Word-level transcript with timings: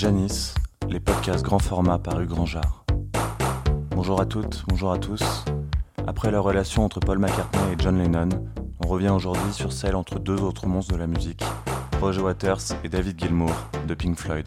Janice, 0.00 0.54
les 0.88 0.98
podcasts 0.98 1.44
grand 1.44 1.58
format 1.58 1.98
par 1.98 2.18
Hugues 2.18 2.30
Grangeard. 2.30 2.86
Bonjour 3.90 4.18
à 4.18 4.24
toutes, 4.24 4.64
bonjour 4.66 4.92
à 4.92 4.98
tous. 4.98 5.44
Après 6.06 6.30
la 6.30 6.40
relation 6.40 6.86
entre 6.86 7.00
Paul 7.00 7.18
McCartney 7.18 7.74
et 7.74 7.76
John 7.78 7.98
Lennon, 7.98 8.30
on 8.82 8.88
revient 8.88 9.10
aujourd'hui 9.10 9.52
sur 9.52 9.74
celle 9.74 9.94
entre 9.94 10.18
deux 10.18 10.40
autres 10.40 10.66
monstres 10.66 10.94
de 10.94 10.98
la 10.98 11.06
musique, 11.06 11.44
Roger 12.00 12.22
Waters 12.22 12.62
et 12.82 12.88
David 12.88 13.20
Gilmour 13.20 13.52
de 13.86 13.92
Pink 13.92 14.16
Floyd. 14.16 14.46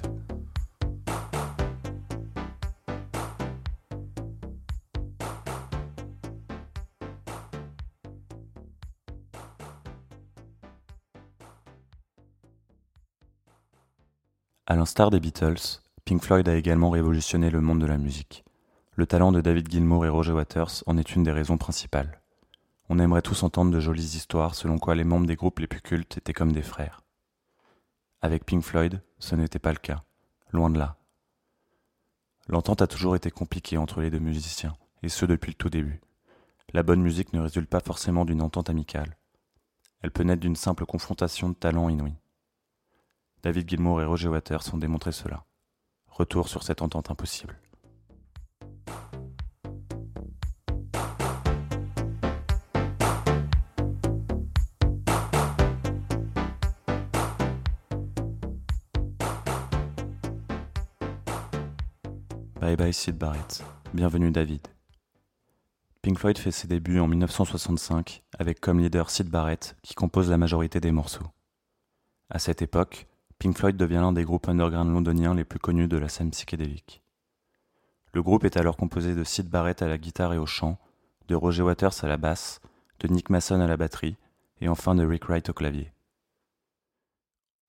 L'instar 14.83 15.11
des 15.11 15.21
Beatles, 15.21 15.79
Pink 16.03 16.21
Floyd 16.21 16.49
a 16.49 16.57
également 16.57 16.89
révolutionné 16.89 17.49
le 17.49 17.61
monde 17.61 17.79
de 17.79 17.85
la 17.85 17.97
musique. 17.97 18.43
Le 18.95 19.05
talent 19.05 19.31
de 19.31 19.39
David 19.39 19.71
Gilmour 19.71 20.05
et 20.05 20.09
Roger 20.09 20.33
Waters 20.33 20.83
en 20.87 20.97
est 20.97 21.15
une 21.15 21.23
des 21.23 21.31
raisons 21.31 21.57
principales. 21.57 22.19
On 22.89 22.99
aimerait 22.99 23.21
tous 23.21 23.43
entendre 23.43 23.71
de 23.71 23.79
jolies 23.79 24.17
histoires 24.17 24.55
selon 24.55 24.79
quoi 24.79 24.93
les 24.95 25.05
membres 25.05 25.25
des 25.25 25.37
groupes 25.37 25.59
les 25.59 25.67
plus 25.67 25.79
cultes 25.79 26.17
étaient 26.17 26.33
comme 26.33 26.51
des 26.51 26.61
frères. 26.61 26.99
Avec 28.21 28.43
Pink 28.45 28.61
Floyd, 28.61 29.01
ce 29.19 29.37
n'était 29.37 29.57
pas 29.57 29.71
le 29.71 29.77
cas, 29.77 30.03
loin 30.51 30.69
de 30.69 30.79
là. 30.79 30.97
L'entente 32.49 32.81
a 32.81 32.87
toujours 32.87 33.15
été 33.15 33.31
compliquée 33.31 33.77
entre 33.77 34.01
les 34.01 34.09
deux 34.09 34.19
musiciens, 34.19 34.75
et 35.01 35.07
ce 35.07 35.25
depuis 35.25 35.51
le 35.51 35.57
tout 35.57 35.69
début. 35.69 36.01
La 36.73 36.83
bonne 36.83 37.01
musique 37.01 37.31
ne 37.31 37.39
résulte 37.39 37.69
pas 37.69 37.79
forcément 37.79 38.25
d'une 38.25 38.41
entente 38.41 38.69
amicale. 38.69 39.15
Elle 40.01 40.11
peut 40.11 40.23
naître 40.23 40.41
d'une 40.41 40.57
simple 40.57 40.85
confrontation 40.85 41.47
de 41.47 41.55
talents 41.55 41.87
inouïs. 41.87 42.17
David 43.43 43.69
Gilmour 43.69 44.01
et 44.01 44.05
Roger 44.05 44.29
Waters 44.29 44.73
ont 44.73 44.77
démontré 44.77 45.11
cela. 45.11 45.43
Retour 46.07 46.47
sur 46.47 46.63
cette 46.63 46.81
entente 46.81 47.11
impossible. 47.11 47.59
Bye 62.61 62.77
bye 62.77 62.93
Sid 62.93 63.17
Barrett. 63.17 63.61
Bienvenue 63.93 64.31
David. 64.31 64.65
Pink 66.01 66.17
Floyd 66.17 66.37
fait 66.37 66.51
ses 66.51 66.69
débuts 66.69 67.01
en 67.01 67.07
1965 67.07 68.23
avec 68.39 68.61
comme 68.61 68.79
leader 68.79 69.09
Sid 69.09 69.27
Barrett 69.27 69.75
qui 69.81 69.95
compose 69.95 70.29
la 70.29 70.37
majorité 70.37 70.79
des 70.79 70.93
morceaux. 70.93 71.27
À 72.29 72.39
cette 72.39 72.61
époque, 72.61 73.05
Pink 73.43 73.57
Floyd 73.57 73.75
devient 73.75 73.95
l'un 73.95 74.13
des 74.13 74.23
groupes 74.23 74.47
underground 74.47 74.89
londoniens 74.93 75.35
les 75.35 75.43
plus 75.43 75.59
connus 75.59 75.89
de 75.89 75.97
la 75.97 76.07
scène 76.07 76.31
psychédélique. 76.31 77.03
Le 78.13 78.23
groupe 78.23 78.45
est 78.45 78.55
alors 78.55 78.77
composé 78.77 79.15
de 79.15 79.25
Sid 79.25 79.49
Barrett 79.49 79.81
à 79.81 79.89
la 79.89 79.97
guitare 79.97 80.31
et 80.31 80.37
au 80.37 80.45
chant, 80.45 80.79
de 81.27 81.35
Roger 81.35 81.61
Waters 81.61 82.05
à 82.05 82.07
la 82.07 82.15
basse, 82.15 82.61
de 83.01 83.09
Nick 83.09 83.29
Mason 83.29 83.59
à 83.59 83.67
la 83.67 83.75
batterie 83.75 84.15
et 84.61 84.69
enfin 84.69 84.95
de 84.95 85.05
Rick 85.05 85.25
Wright 85.25 85.49
au 85.49 85.53
clavier. 85.53 85.91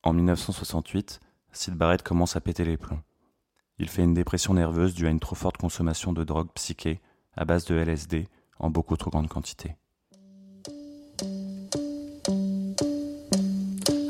En 0.04 0.12
1968, 0.12 1.18
Sid 1.50 1.74
Barrett 1.74 2.04
commence 2.04 2.36
à 2.36 2.40
péter 2.40 2.64
les 2.64 2.76
plombs. 2.76 3.02
Il 3.78 3.88
fait 3.88 4.04
une 4.04 4.14
dépression 4.14 4.54
nerveuse 4.54 4.94
due 4.94 5.08
à 5.08 5.10
une 5.10 5.18
trop 5.18 5.34
forte 5.34 5.56
consommation 5.56 6.12
de 6.12 6.22
drogue 6.22 6.52
psyché 6.54 7.00
à 7.36 7.44
base 7.44 7.64
de 7.64 7.74
LSD 7.74 8.28
en 8.60 8.70
beaucoup 8.70 8.96
trop 8.96 9.10
grande 9.10 9.28
quantité. 9.28 9.74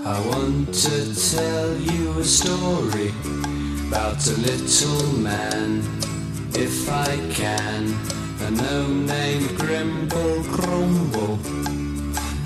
I 0.06 0.20
want 0.26 0.74
to 0.74 1.30
tell 1.30 1.76
you 1.78 2.18
a 2.18 2.24
story 2.24 3.08
about 3.88 4.26
a 4.26 4.36
little 4.36 5.18
man, 5.18 5.80
if 6.52 6.90
I 6.90 7.16
can. 7.32 7.94
A 8.42 8.50
gnome 8.50 9.06
named 9.06 9.48
Grimble 9.56 10.42
Grumble, 10.42 11.38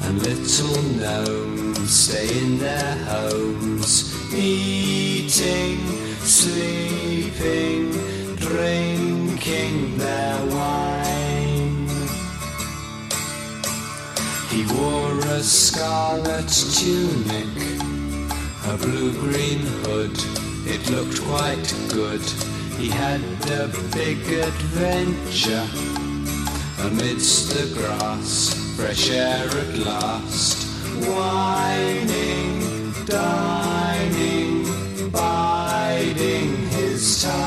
and 0.05 0.23
little 0.23 0.83
gnomes 1.01 1.91
stay 1.91 2.29
in 2.39 2.61
their 2.61 2.95
homes, 3.07 4.15
eating, 4.33 5.81
sleeping, 6.21 7.91
drinking 8.37 9.99
their 9.99 10.47
wine. 10.47 11.89
He 14.51 14.65
wore 14.75 15.19
a 15.19 15.43
scarlet 15.43 16.49
tunic, 16.49 17.58
a 18.69 18.77
blue-green 18.77 19.61
hood. 19.85 20.13
It 20.67 20.91
looked 20.91 21.23
quite 21.23 21.73
good. 21.89 22.21
He 22.77 22.89
had 22.89 23.21
a 23.51 23.69
big 23.95 24.19
adventure 24.29 25.67
amidst 26.87 27.51
the 27.55 27.67
grass, 27.75 28.55
fresh 28.77 29.11
air 29.11 29.49
at 29.49 29.79
last. 29.79 30.67
Whining, 31.07 32.93
dining, 33.07 34.65
biding 35.11 36.69
his 36.69 37.23
time. 37.23 37.39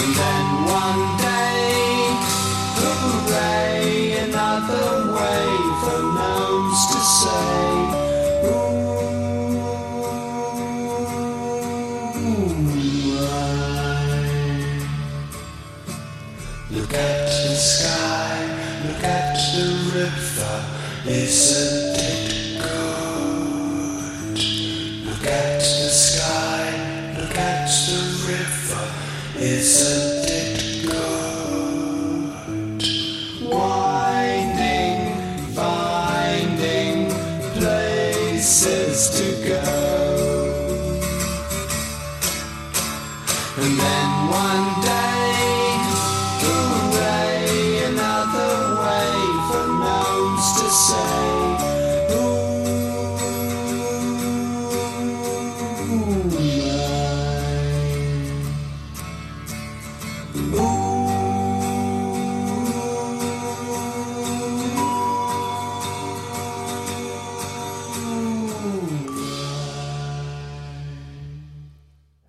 And 0.00 0.10
then 0.20 0.46
one 0.64 1.18
day 1.18 1.23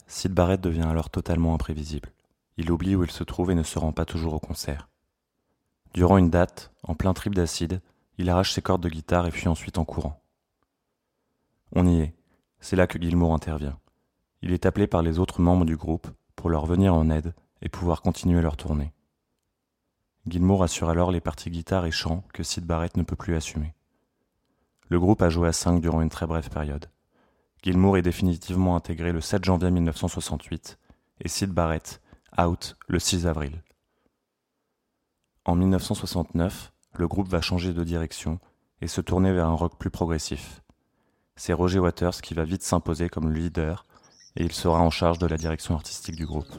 Sid 0.08 0.34
Barrett 0.34 0.62
devient 0.62 0.84
alors 0.84 1.10
totalement 1.10 1.54
imprévisible. 1.54 2.12
Il 2.58 2.72
oublie 2.72 2.96
où 2.96 3.04
il 3.04 3.12
se 3.12 3.24
trouve 3.24 3.52
et 3.52 3.56
ne 3.56 3.64
se 3.64 3.80
rend 3.80 3.92
pas 3.92 4.06
toujours 4.06 4.34
au 4.34 4.40
concert. 4.40 4.88
Durant 5.94 6.18
une 6.18 6.30
date, 6.30 6.72
en 6.84 6.94
plein 6.94 7.14
trip 7.14 7.34
d'acide, 7.34 7.82
il 8.18 8.30
arrache 8.30 8.52
ses 8.52 8.62
cordes 8.62 8.84
de 8.84 8.90
guitare 8.90 9.28
et 9.28 9.32
fuit 9.32 9.48
ensuite 9.48 9.78
en 9.78 9.86
courant. 9.86 10.22
On 11.74 11.88
y 11.88 12.02
est. 12.02 12.14
C'est 12.60 12.76
là 12.76 12.86
que 12.88 13.02
Gilmour 13.02 13.34
intervient. 13.34 13.80
Il 14.42 14.52
est 14.52 14.66
appelé 14.66 14.88
par 14.88 15.02
les 15.02 15.20
autres 15.20 15.42
membres 15.42 15.66
du 15.66 15.76
groupe 15.76 16.08
pour 16.36 16.50
leur 16.50 16.66
venir 16.66 16.94
en 16.94 17.10
aide 17.10 17.34
et 17.66 17.70
pouvoir 17.70 18.02
continuer 18.02 18.42
leur 18.42 18.56
tournée. 18.56 18.94
Gilmour 20.28 20.64
assure 20.64 20.90
alors 20.90 21.12
les 21.12 21.20
parties 21.20 21.50
guitare 21.50 21.86
et 21.86 21.92
chant 21.92 22.24
que 22.32 22.44
Sid 22.44 22.64
Barrett 22.64 22.96
ne 22.96 23.04
peut 23.04 23.16
plus 23.16 23.36
assumer. 23.36 23.74
Le 24.88 25.00
groupe 25.00 25.24
a 25.24 25.30
joué 25.30 25.48
à 25.48 25.52
5 25.52 25.82
durant 25.82 26.02
une 26.02 26.10
très 26.10 26.28
brève 26.28 26.50
période. 26.50 26.86
Gilmour 27.64 27.98
est 27.98 28.04
définitivement 28.04 28.76
intégré 28.76 29.12
le 29.12 29.20
7 29.20 29.44
janvier 29.44 29.72
1968 29.72 30.78
et 31.22 31.28
Sid 31.28 31.50
Barrett 31.50 32.02
out 32.40 32.76
le 32.88 33.00
6 33.00 33.26
avril. 33.26 33.64
En 35.44 35.56
1969, 35.56 36.72
le 36.94 37.08
groupe 37.08 37.30
va 37.30 37.42
changer 37.42 37.74
de 37.74 37.84
direction 37.84 38.40
et 38.82 38.88
se 38.88 39.02
tourner 39.02 39.34
vers 39.34 39.48
un 39.48 39.56
rock 39.56 39.78
plus 39.80 39.90
progressif. 39.90 40.62
C'est 41.36 41.54
Roger 41.54 41.80
Waters 41.80 42.22
qui 42.22 42.36
va 42.36 42.44
vite 42.44 42.64
s'imposer 42.64 43.10
comme 43.10 43.30
le 43.30 43.40
leader 43.40 43.88
et 44.36 44.44
il 44.44 44.52
sera 44.52 44.80
en 44.80 44.92
charge 44.92 45.18
de 45.18 45.26
la 45.26 45.38
direction 45.38 45.74
artistique 45.74 46.16
du 46.16 46.28
groupe. 46.28 46.54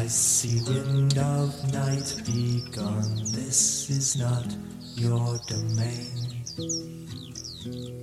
Icy 0.00 0.62
wind 0.66 1.18
of 1.18 1.72
night, 1.74 2.22
be 2.24 2.64
gone. 2.74 3.16
This 3.34 3.90
is 3.90 4.16
not 4.16 4.46
your 4.94 5.38
domain. 5.46 6.40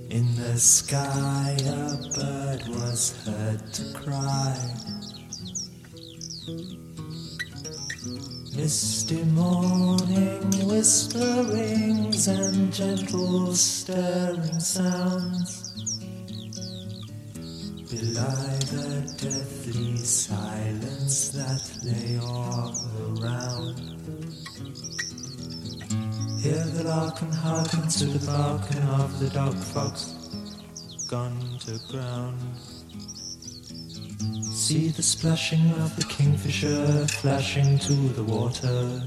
In 0.08 0.26
the 0.36 0.56
sky, 0.58 1.56
a 1.58 1.96
bird 2.14 2.62
was 2.68 3.16
heard 3.26 3.72
to 3.72 3.92
cry. 3.98 4.56
Misty 8.54 9.24
morning 9.24 10.68
whisperings 10.68 12.28
and 12.28 12.72
gentle 12.72 13.52
stirring 13.56 14.60
sounds 14.60 15.67
belie 17.98 18.58
the 18.70 19.00
deathly 19.18 19.96
silence 19.96 21.30
that 21.30 21.64
lay 21.82 22.18
all 22.22 22.72
around. 23.10 23.78
Hear 26.40 26.64
the 26.76 26.84
lark 26.84 27.20
and 27.22 27.34
hearken 27.34 27.88
to 27.88 28.04
the 28.04 28.24
barking 28.24 28.82
of 29.00 29.18
the 29.18 29.30
dog 29.30 29.54
fox 29.54 30.14
gone 31.10 31.58
to 31.64 31.80
ground. 31.90 32.38
See 34.42 34.90
the 34.90 35.02
splashing 35.02 35.70
of 35.80 35.96
the 35.96 36.04
kingfisher 36.04 37.06
flashing 37.08 37.78
to 37.80 37.94
the 38.18 38.22
water. 38.22 39.02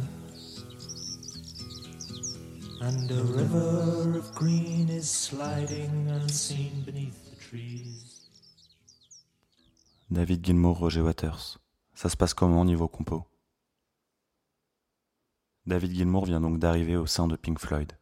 And 2.82 3.12
a 3.12 3.24
river 3.24 4.18
of 4.18 4.36
green 4.36 4.90
is 4.90 5.10
sliding 5.10 6.10
unseen 6.10 6.84
beneath 6.86 7.30
the 7.30 7.36
trees. 7.38 8.11
David 10.12 10.46
Gilmour, 10.46 10.78
Roger 10.78 11.00
Waters. 11.00 11.58
Ça 11.94 12.10
se 12.10 12.18
passe 12.18 12.34
comment 12.34 12.66
niveau 12.66 12.90
compo? 12.90 13.26
David 15.66 15.94
Gilmour 15.94 16.26
vient 16.26 16.42
donc 16.42 16.60
d'arriver 16.60 16.98
au 16.98 17.06
sein 17.06 17.30
de 17.30 17.38
Pink 17.38 17.60
Floyd. 17.60 17.94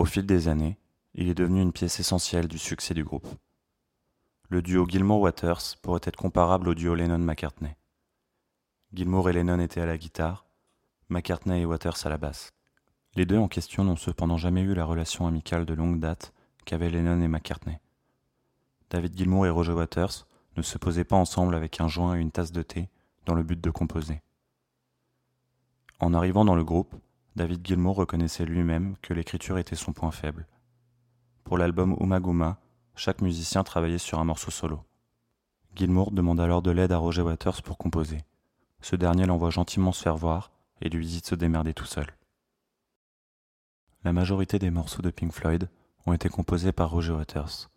Au 0.00 0.04
fil 0.04 0.26
des 0.26 0.48
années, 0.48 0.80
il 1.14 1.28
est 1.28 1.34
devenu 1.34 1.62
une 1.62 1.72
pièce 1.72 2.00
essentielle 2.00 2.48
du 2.48 2.58
succès 2.58 2.92
du 2.92 3.04
groupe. 3.04 3.28
Le 4.48 4.62
duo 4.62 4.84
Gilmour-Waters 4.84 5.76
pourrait 5.80 6.00
être 6.02 6.16
comparable 6.16 6.68
au 6.68 6.74
duo 6.74 6.96
Lennon-McCartney. 6.96 7.76
Gilmour 8.92 9.30
et 9.30 9.32
Lennon 9.32 9.60
étaient 9.60 9.80
à 9.80 9.86
la 9.86 9.98
guitare, 9.98 10.44
McCartney 11.08 11.60
et 11.60 11.66
Waters 11.66 12.04
à 12.04 12.08
la 12.08 12.18
basse. 12.18 12.50
Les 13.14 13.26
deux 13.26 13.38
en 13.38 13.46
question 13.46 13.84
n'ont 13.84 13.94
cependant 13.94 14.38
jamais 14.38 14.62
eu 14.62 14.74
la 14.74 14.84
relation 14.84 15.28
amicale 15.28 15.66
de 15.66 15.74
longue 15.74 16.00
date 16.00 16.34
qu'avaient 16.64 16.90
Lennon 16.90 17.22
et 17.22 17.28
McCartney. 17.28 17.78
David 18.90 19.16
Gilmour 19.16 19.46
et 19.46 19.50
Roger 19.50 19.74
Waters 19.74 20.26
ne 20.56 20.62
se 20.62 20.78
posaient 20.78 21.04
pas 21.04 21.16
ensemble 21.16 21.54
avec 21.54 21.80
un 21.80 21.88
joint 21.88 22.14
et 22.14 22.20
une 22.20 22.30
tasse 22.30 22.52
de 22.52 22.62
thé 22.62 22.88
dans 23.26 23.34
le 23.34 23.42
but 23.42 23.60
de 23.60 23.70
composer. 23.70 24.22
En 26.00 26.14
arrivant 26.14 26.44
dans 26.44 26.54
le 26.54 26.64
groupe, 26.64 26.94
David 27.36 27.66
Gilmour 27.66 27.96
reconnaissait 27.96 28.44
lui-même 28.44 28.96
que 29.00 29.14
l'écriture 29.14 29.58
était 29.58 29.76
son 29.76 29.92
point 29.92 30.10
faible. 30.10 30.46
Pour 31.44 31.58
l'album 31.58 31.96
Umaguma, 32.00 32.58
chaque 32.94 33.22
musicien 33.22 33.64
travaillait 33.64 33.98
sur 33.98 34.18
un 34.18 34.24
morceau 34.24 34.50
solo. 34.50 34.80
Gilmour 35.74 36.10
demande 36.10 36.40
alors 36.40 36.60
de 36.60 36.70
l'aide 36.70 36.92
à 36.92 36.98
Roger 36.98 37.22
Waters 37.22 37.62
pour 37.62 37.78
composer. 37.78 38.18
Ce 38.80 38.96
dernier 38.96 39.26
l'envoie 39.26 39.50
gentiment 39.50 39.92
se 39.92 40.02
faire 40.02 40.16
voir 40.16 40.52
et 40.80 40.88
lui 40.88 41.06
dit 41.06 41.20
de 41.20 41.26
se 41.26 41.34
démerder 41.34 41.72
tout 41.72 41.86
seul. 41.86 42.06
La 44.04 44.12
majorité 44.12 44.58
des 44.58 44.70
morceaux 44.70 45.02
de 45.02 45.10
Pink 45.10 45.32
Floyd 45.32 45.70
ont 46.04 46.12
été 46.12 46.28
composés 46.28 46.72
par 46.72 46.90
Roger 46.90 47.12
Waters, 47.12 47.70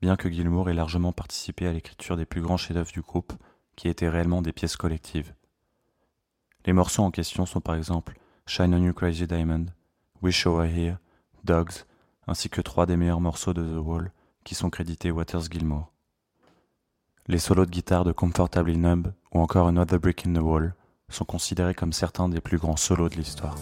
bien 0.00 0.16
que 0.16 0.30
Gilmour 0.30 0.70
ait 0.70 0.74
largement 0.74 1.12
participé 1.12 1.66
à 1.66 1.72
l'écriture 1.72 2.16
des 2.16 2.26
plus 2.26 2.40
grands 2.40 2.56
chefs-d'œuvre 2.56 2.92
du 2.92 3.00
groupe, 3.00 3.32
qui 3.76 3.88
étaient 3.88 4.08
réellement 4.08 4.42
des 4.42 4.52
pièces 4.52 4.76
collectives. 4.76 5.34
Les 6.64 6.72
morceaux 6.72 7.02
en 7.02 7.10
question 7.10 7.46
sont 7.46 7.60
par 7.60 7.76
exemple 7.76 8.16
Shine 8.46 8.74
on 8.74 8.82
You 8.82 8.92
Crazy 8.92 9.26
Diamond, 9.26 9.66
Wish 10.22 10.42
You 10.42 10.52
Were 10.52 10.66
Here, 10.66 10.96
Dogs, 11.44 11.84
ainsi 12.26 12.48
que 12.48 12.60
trois 12.60 12.86
des 12.86 12.96
meilleurs 12.96 13.20
morceaux 13.20 13.52
de 13.52 13.62
The 13.62 13.84
Wall 13.84 14.12
qui 14.44 14.54
sont 14.54 14.70
crédités 14.70 15.10
Waters 15.10 15.50
Gilmour. 15.50 15.92
Les 17.28 17.38
solos 17.38 17.66
de 17.66 17.70
guitare 17.70 18.04
de 18.04 18.12
Comfortably 18.12 18.76
Numb 18.76 19.12
ou 19.32 19.40
encore 19.40 19.68
Another 19.68 19.98
Brick 19.98 20.26
in 20.26 20.34
the 20.34 20.42
Wall 20.42 20.74
sont 21.08 21.24
considérés 21.24 21.74
comme 21.74 21.92
certains 21.92 22.28
des 22.28 22.40
plus 22.40 22.58
grands 22.58 22.76
solos 22.76 23.08
de 23.08 23.16
l'histoire. 23.16 23.56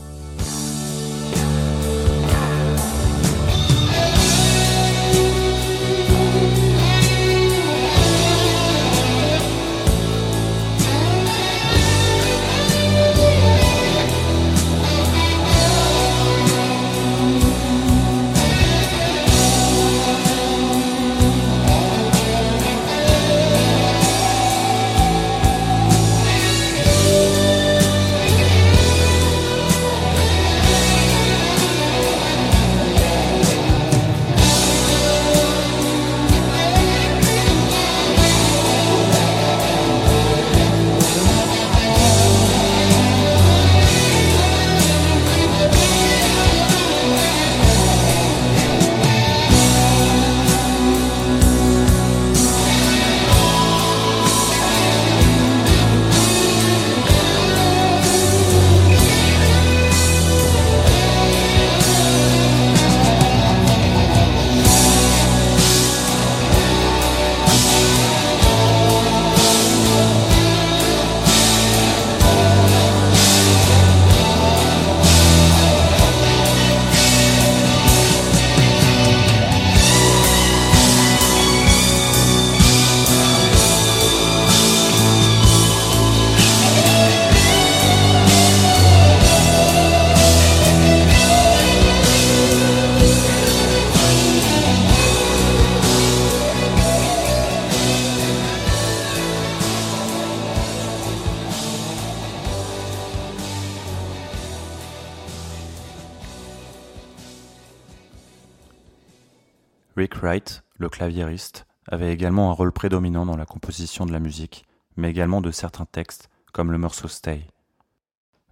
Le 110.84 110.90
claviériste, 110.90 111.66
avait 111.88 112.12
également 112.12 112.50
un 112.50 112.52
rôle 112.52 112.70
prédominant 112.70 113.24
dans 113.24 113.38
la 113.38 113.46
composition 113.46 114.04
de 114.04 114.12
la 114.12 114.20
musique, 114.20 114.66
mais 114.96 115.08
également 115.08 115.40
de 115.40 115.50
certains 115.50 115.86
textes, 115.86 116.28
comme 116.52 116.70
le 116.70 116.76
morceau 116.76 117.08
Stay. 117.08 117.46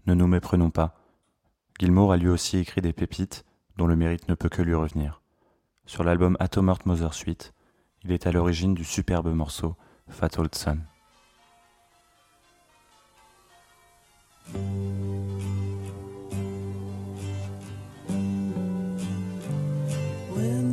Ne 0.07 0.15
nous 0.15 0.27
méprenons 0.27 0.71
pas. 0.71 0.97
Gilmour 1.79 2.11
a 2.11 2.17
lui 2.17 2.29
aussi 2.29 2.57
écrit 2.57 2.81
des 2.81 2.95
pépites 2.95 3.45
dont 3.77 3.87
le 3.87 3.97
mérite 3.97 4.29
ne 4.29 4.35
peut 4.35 4.49
que 4.49 4.63
lui 4.63 4.75
revenir. 4.75 5.21
Sur 5.85 6.05
l'album 6.05 6.39
Atom 6.41 6.71
Heart 6.71 6.87
Mother 6.87 7.13
Suite, 7.13 7.53
il 8.03 8.13
est 8.13 8.27
à 8.27 8.33
l'origine 8.33 8.73
du 8.73 8.85
superbe 8.85 9.33
morceau 9.33 9.77
Fat 10.09 10.39
Old 10.39 10.55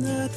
that 0.02 0.29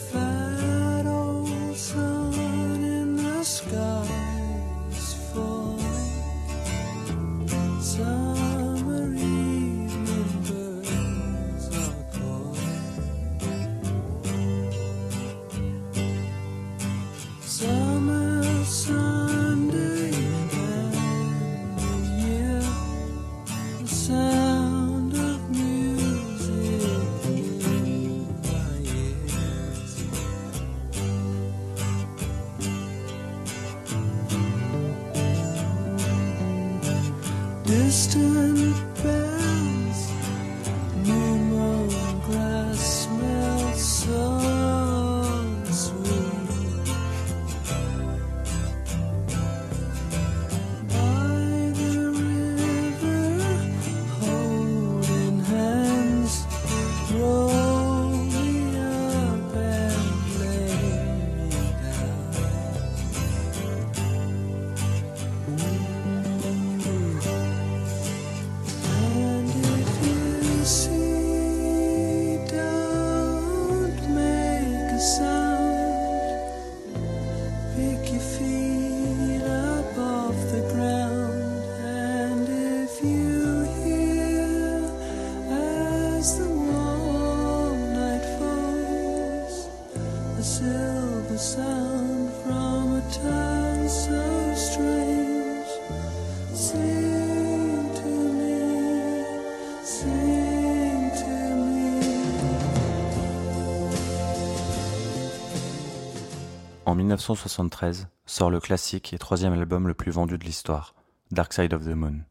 1973 107.14 108.08
sort 108.26 108.50
le 108.50 108.60
classique 108.60 109.14
et 109.14 109.20
troisième 109.20 109.54
album 109.54 109.88
le 109.88 109.94
plus 109.94 110.12
vendu 110.12 110.38
de 110.38 110.44
l'histoire, 110.44 110.96
Dark 111.32 111.54
Side 111.54 111.74
of 111.74 111.86
the 111.86 111.96
Moon. 111.96 112.22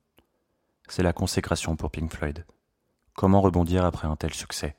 C'est 0.89 1.05
la 1.05 1.13
consécration 1.13 1.77
pour 1.77 1.91
Pink 1.91 2.13
Floyd. 2.13 2.45
Comment 3.15 3.41
rebondir 3.41 3.85
après 3.85 4.09
un 4.09 4.17
tel 4.17 4.35
succès? 4.35 4.75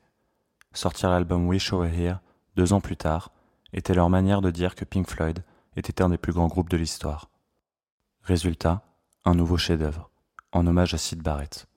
Sortir 0.73 1.09
l'album 1.09 1.47
Wish 1.47 1.71
Over 1.71 1.89
Here, 1.89 2.19
deux 2.55 2.73
ans 2.73 2.81
plus 2.81 2.97
tard, 2.97 3.31
était 3.71 3.93
leur 3.93 4.09
manière 4.09 4.41
de 4.41 4.51
dire 4.51 4.75
que 4.75 4.83
Pink 4.83 5.09
Floyd 5.09 5.43
était 5.77 6.01
un 6.01 6.09
des 6.09 6.17
plus 6.17 6.33
grands 6.33 6.47
groupes 6.47 6.69
de 6.69 6.77
l'histoire. 6.77 7.29
Résultat, 8.23 8.81
un 9.23 9.35
nouveau 9.35 9.57
chef-d'œuvre, 9.57 10.09
en 10.51 10.67
hommage 10.67 10.93
à 10.93 10.97
Sid 10.97 11.21
Barrett. 11.21 11.67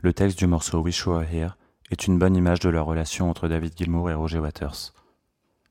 Le 0.00 0.14
texte 0.14 0.38
du 0.38 0.46
morceau 0.46 0.80
Wish 0.80 1.04
You 1.04 1.12
Were 1.12 1.30
Here 1.30 1.56
est 1.90 2.06
une 2.06 2.18
bonne 2.18 2.36
image 2.36 2.60
de 2.60 2.70
leur 2.70 2.86
relation 2.86 3.28
entre 3.28 3.48
David 3.48 3.76
Gilmour 3.76 4.10
et 4.10 4.14
Roger 4.14 4.38
Waters. 4.38 4.94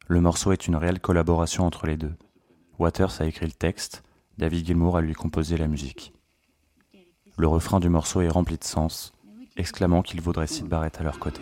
Le 0.08 0.20
morceau 0.20 0.52
est 0.52 0.68
une 0.68 0.76
réelle 0.76 1.00
collaboration 1.00 1.66
entre 1.66 1.88
les 1.88 1.96
deux. 1.96 2.14
Waters 2.78 3.22
a 3.22 3.26
écrit 3.26 3.46
le 3.46 3.54
texte, 3.54 4.04
David 4.38 4.66
Gilmour 4.66 4.98
a 4.98 5.02
lui 5.02 5.14
composé 5.14 5.58
la 5.58 5.68
musique. 5.68 6.14
Le 7.38 7.48
refrain 7.48 7.80
du 7.80 7.90
morceau 7.90 8.22
est 8.22 8.30
rempli 8.30 8.58
de 8.58 8.64
sens, 8.64 9.14
exclamant 9.56 10.02
qu'il 10.02 10.22
vaudrait 10.22 10.48
Sid 10.48 10.68
Barrett 10.68 11.00
à 11.00 11.04
leur 11.04 11.20
côté. 11.20 11.42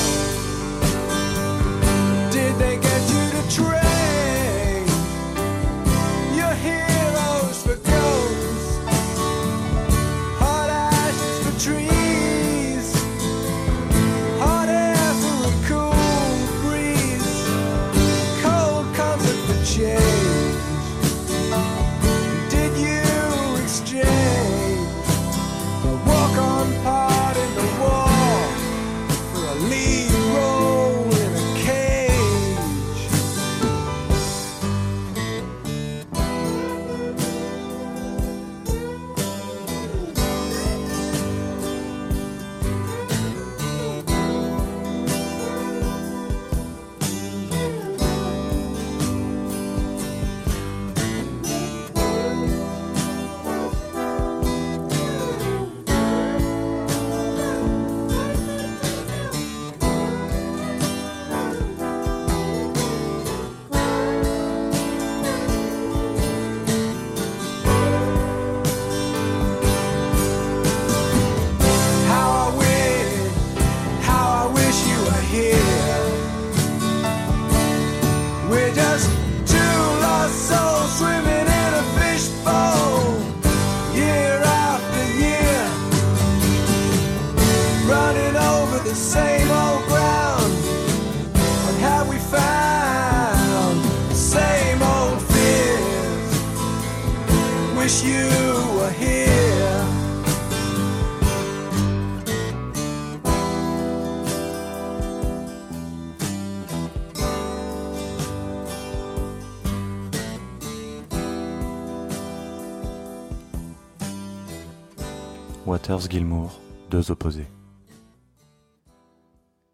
Waters 115.65 116.09
Gilmour, 116.09 116.59
deux 116.91 117.09
opposés. 117.09 117.47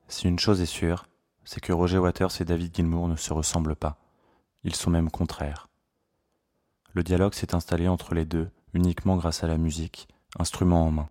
Si 0.07 0.29
une 0.29 0.39
chose 0.39 0.61
est 0.61 0.65
sûre, 0.65 1.07
c'est 1.43 1.59
que 1.59 1.73
Roger 1.73 1.97
Waters 1.97 2.39
et 2.39 2.45
David 2.45 2.73
Gilmour 2.73 3.09
ne 3.09 3.17
se 3.17 3.33
ressemblent 3.33 3.75
pas. 3.75 3.97
Ils 4.63 4.75
sont 4.75 4.91
même 4.91 5.09
contraires. 5.09 5.66
Le 6.97 7.03
dialogue 7.03 7.35
s'est 7.35 7.53
installé 7.53 7.87
entre 7.87 8.15
les 8.15 8.25
deux 8.25 8.49
uniquement 8.73 9.17
grâce 9.17 9.43
à 9.43 9.47
la 9.47 9.59
musique, 9.59 10.07
instrument 10.39 10.83
en 10.83 10.89
main. 10.89 11.09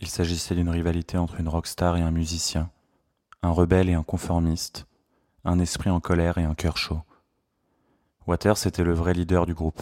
Il 0.00 0.08
s'agissait 0.08 0.56
d'une 0.56 0.70
rivalité 0.70 1.18
entre 1.18 1.38
une 1.38 1.46
rockstar 1.46 1.96
et 1.96 2.02
un 2.02 2.10
musicien, 2.10 2.68
un 3.44 3.52
rebelle 3.52 3.88
et 3.88 3.94
un 3.94 4.02
conformiste, 4.02 4.88
un 5.44 5.60
esprit 5.60 5.88
en 5.88 6.00
colère 6.00 6.36
et 6.38 6.42
un 6.42 6.56
cœur 6.56 6.78
chaud. 6.78 6.98
Waters 8.26 8.66
était 8.66 8.82
le 8.82 8.92
vrai 8.92 9.14
leader 9.14 9.46
du 9.46 9.54
groupe. 9.54 9.80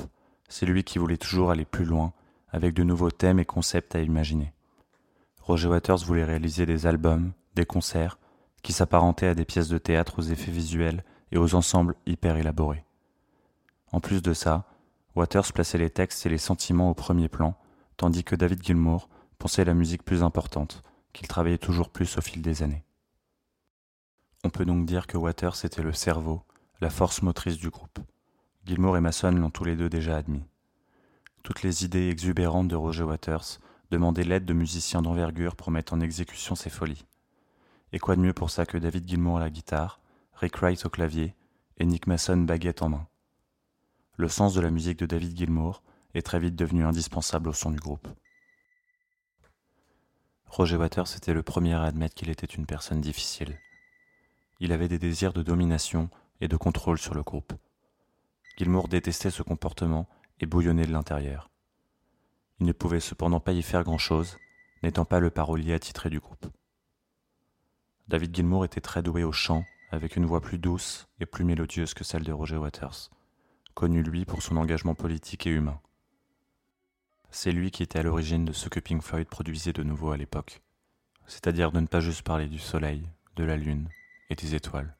C'est 0.51 0.67
lui 0.67 0.85
qui 0.85 0.99
voulait 0.99 1.17
toujours 1.17 1.51
aller 1.51 1.65
plus 1.65 1.87
loin, 1.87 2.13
avec 2.51 2.75
de 2.75 2.83
nouveaux 2.83 3.11
thèmes 3.11 3.39
et 3.39 3.47
concepts 3.47 3.95
à 3.95 4.03
imaginer. 4.03 4.53
Roger 5.41 5.69
Waters 5.69 6.05
voulait 6.05 6.25
réaliser 6.25 6.67
des 6.67 6.87
albums, 6.87 7.33
des 7.55 7.65
concerts, 7.65 8.19
qui 8.63 8.75
s'apparentaient 8.75 9.29
à 9.29 9.35
des 9.35 9.47
pièces 9.47 9.69
de 9.69 9.79
théâtre 9.79 10.19
aux 10.19 10.29
effets 10.31 10.53
visuels 10.53 11.05
et 11.33 11.39
aux 11.39 11.55
ensembles 11.55 11.95
hyper 12.05 12.37
élaborés. 12.37 12.85
En 13.93 14.01
plus 14.01 14.23
de 14.23 14.35
ça, 14.35 14.65
Waters 15.15 15.53
plaçait 15.53 15.79
les 15.79 15.91
textes 15.91 16.27
et 16.27 16.29
les 16.29 16.39
sentiments 16.39 16.91
au 16.91 16.95
premier 16.95 17.29
plan, 17.29 17.57
tandis 17.97 18.25
que 18.25 18.37
David 18.37 18.63
Gilmour 18.65 19.09
pensait 19.39 19.65
la 19.65 19.75
musique 19.75 20.05
plus 20.05 20.23
importante, 20.23 20.83
qu'il 21.13 21.27
travaillait 21.27 21.59
toujours 21.59 21.91
plus 21.91 22.17
au 22.19 22.21
fil 22.21 22.43
des 22.43 22.63
années. 22.63 22.85
On 24.45 24.51
peut 24.51 24.65
donc 24.65 24.87
dire 24.87 25.07
que 25.07 25.17
Waters 25.17 25.65
était 25.65 25.83
le 25.83 25.93
cerveau, 25.93 26.43
la 26.81 26.91
force 26.91 27.23
motrice 27.23 27.57
du 27.57 27.71
groupe. 27.71 27.99
Gilmour 28.65 28.97
et 28.97 29.01
Mason 29.01 29.33
l'ont 29.33 29.51
tous 29.51 29.65
les 29.65 29.75
deux 29.75 29.89
déjà 29.89 30.17
admis. 30.17 30.45
Toutes 31.43 31.63
les 31.63 31.85
idées 31.85 32.09
exubérantes 32.09 32.69
de 32.69 32.77
Roger 32.77 33.03
Waters 33.03 33.59
demandaient 33.91 34.23
l'aide 34.23 34.45
de 34.45 34.53
musiciens 34.53 35.03
d'envergure 35.03 35.57
pour 35.57 35.71
mettre 35.73 35.95
en 35.95 36.01
exécution 36.01 36.55
ses 36.55 36.71
folies. 36.71 37.07
Et 37.93 37.99
quoi 37.99 38.15
de 38.15 38.21
mieux 38.21 38.35
pour 38.35 38.51
ça 38.51 38.67
que 38.67 38.79
David 38.79 39.09
Gilmour 39.09 39.39
à 39.39 39.41
la 39.41 39.51
guitare, 39.51 39.99
Rick 40.35 40.59
Wright 40.59 40.85
au 40.85 40.91
clavier 40.91 41.35
et 41.79 41.87
Nick 41.87 42.07
Mason 42.07 42.37
baguette 42.37 42.83
en 42.83 42.91
main? 42.91 43.08
Le 44.19 44.29
sens 44.29 44.53
de 44.53 44.61
la 44.61 44.73
musique 44.73 44.99
de 44.99 45.07
David 45.07 45.39
Gilmour 45.39 45.81
est 46.13 46.23
très 46.23 46.41
vite 46.41 46.57
devenu 46.57 46.85
indispensable 46.85 47.51
au 47.51 47.53
son 47.53 47.71
du 47.71 47.79
groupe. 47.79 48.09
Roger 50.47 50.75
Waters 50.75 51.15
était 51.17 51.33
le 51.33 51.45
premier 51.45 51.75
à 51.75 51.85
admettre 51.85 52.17
qu'il 52.17 52.29
était 52.29 52.45
une 52.45 52.67
personne 52.67 53.01
difficile. 53.01 53.61
Il 54.59 54.73
avait 54.73 54.89
des 54.89 54.99
désirs 54.99 55.33
de 55.33 55.45
domination 55.45 56.11
et 56.41 56.49
de 56.49 56.57
contrôle 56.57 56.99
sur 56.99 57.15
le 57.15 57.23
groupe. 57.23 57.53
Gilmour 58.57 58.89
détestait 58.89 59.31
ce 59.31 59.45
comportement 59.45 60.09
et 60.41 60.47
bouillonnait 60.47 60.87
de 60.87 60.93
l'intérieur. 60.93 61.49
Il 62.59 62.67
ne 62.67 62.73
pouvait 62.73 62.99
cependant 62.99 63.39
pas 63.39 63.53
y 63.53 63.63
faire 63.63 63.85
grand-chose, 63.85 64.37
n'étant 64.83 65.05
pas 65.05 65.21
le 65.21 65.31
parolier 65.31 65.75
attitré 65.75 66.11
du 66.11 66.19
groupe. 66.19 66.49
David 68.09 68.35
Gilmour 68.35 68.65
était 68.65 68.81
très 68.81 69.05
doué 69.05 69.23
au 69.23 69.31
chant, 69.31 69.65
avec 69.93 70.17
une 70.17 70.27
voix 70.27 70.41
plus 70.41 70.59
douce 70.59 71.07
et 71.21 71.27
plus 71.27 71.45
mélodieuse 71.45 71.95
que 71.95 72.03
celle 72.03 72.25
de 72.25 72.33
Roger 72.33 72.57
Waters, 72.57 73.11
connu 73.79 74.03
lui 74.03 74.25
pour 74.25 74.43
son 74.43 74.57
engagement 74.57 74.97
politique 74.97 75.47
et 75.47 75.51
humain. 75.51 75.81
C'est 77.31 77.53
lui 77.53 77.71
qui 77.71 77.85
était 77.85 78.01
à 78.01 78.03
l'origine 78.03 78.45
de 78.45 78.53
ce 78.53 78.69
que 78.69 78.81
Pink 78.81 79.03
Floyd 79.03 79.29
produisait 79.29 79.73
de 79.73 79.85
nouveau 79.85 80.11
à 80.11 80.17
l'époque, 80.17 80.63
c'est-à-dire 81.29 81.71
de 81.71 81.79
ne 81.79 81.87
pas 81.87 82.01
juste 82.01 82.23
parler 82.23 82.49
du 82.49 82.59
soleil, 82.59 83.09
de 83.37 83.45
la 83.45 83.57
lune 83.57 83.89
et 84.31 84.35
des 84.35 84.57
étoiles. 84.57 84.97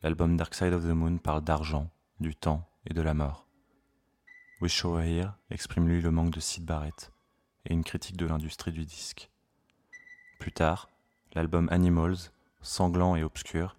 L'album 0.00 0.36
Dark 0.36 0.54
Side 0.54 0.72
of 0.72 0.84
the 0.84 0.94
Moon 0.94 1.18
parle 1.18 1.42
d'argent, 1.42 1.90
du 2.20 2.36
temps 2.36 2.70
et 2.86 2.94
de 2.94 3.02
la 3.02 3.14
mort. 3.14 3.48
Wish 4.60 4.76
Show 4.76 5.00
Here 5.00 5.32
exprime 5.50 5.88
lui 5.88 6.00
le 6.00 6.12
manque 6.12 6.30
de 6.30 6.38
Sid 6.38 6.64
Barrett 6.64 7.10
et 7.64 7.72
une 7.72 7.82
critique 7.82 8.16
de 8.16 8.26
l'industrie 8.26 8.70
du 8.70 8.84
disque. 8.84 9.28
Plus 10.38 10.52
tard, 10.52 10.88
l'album 11.32 11.66
Animals, 11.72 12.30
sanglant 12.62 13.16
et 13.16 13.24
obscur, 13.24 13.74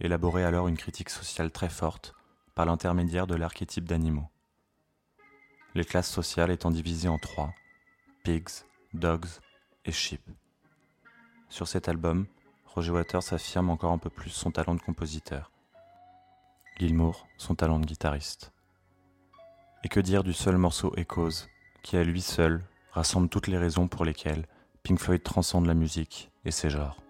élaborait 0.00 0.44
alors 0.44 0.68
une 0.68 0.78
critique 0.78 1.10
sociale 1.10 1.50
très 1.50 1.68
forte 1.68 2.14
par 2.58 2.66
l'intermédiaire 2.66 3.28
de 3.28 3.36
l'archétype 3.36 3.84
d'animaux. 3.84 4.28
Les 5.76 5.84
classes 5.84 6.10
sociales 6.10 6.50
étant 6.50 6.72
divisées 6.72 7.08
en 7.08 7.16
trois 7.16 7.54
pigs, 8.24 8.48
dogs 8.94 9.28
et 9.84 9.92
sheep. 9.92 10.20
Sur 11.48 11.68
cet 11.68 11.88
album, 11.88 12.26
Roger 12.66 12.90
Waters 12.90 13.32
affirme 13.32 13.70
encore 13.70 13.92
un 13.92 13.98
peu 13.98 14.10
plus 14.10 14.30
son 14.30 14.50
talent 14.50 14.74
de 14.74 14.80
compositeur. 14.80 15.52
Gilmour, 16.80 17.28
son 17.36 17.54
talent 17.54 17.78
de 17.78 17.86
guitariste. 17.86 18.52
Et 19.84 19.88
que 19.88 20.00
dire 20.00 20.24
du 20.24 20.32
seul 20.32 20.56
morceau 20.56 20.92
Echoes, 20.96 21.46
qui 21.84 21.96
à 21.96 22.02
lui 22.02 22.20
seul 22.20 22.64
rassemble 22.90 23.28
toutes 23.28 23.46
les 23.46 23.56
raisons 23.56 23.86
pour 23.86 24.04
lesquelles 24.04 24.46
Pink 24.82 24.98
Floyd 24.98 25.22
transcende 25.22 25.66
la 25.66 25.74
musique 25.74 26.32
et 26.44 26.50
ses 26.50 26.70
genres. 26.70 27.00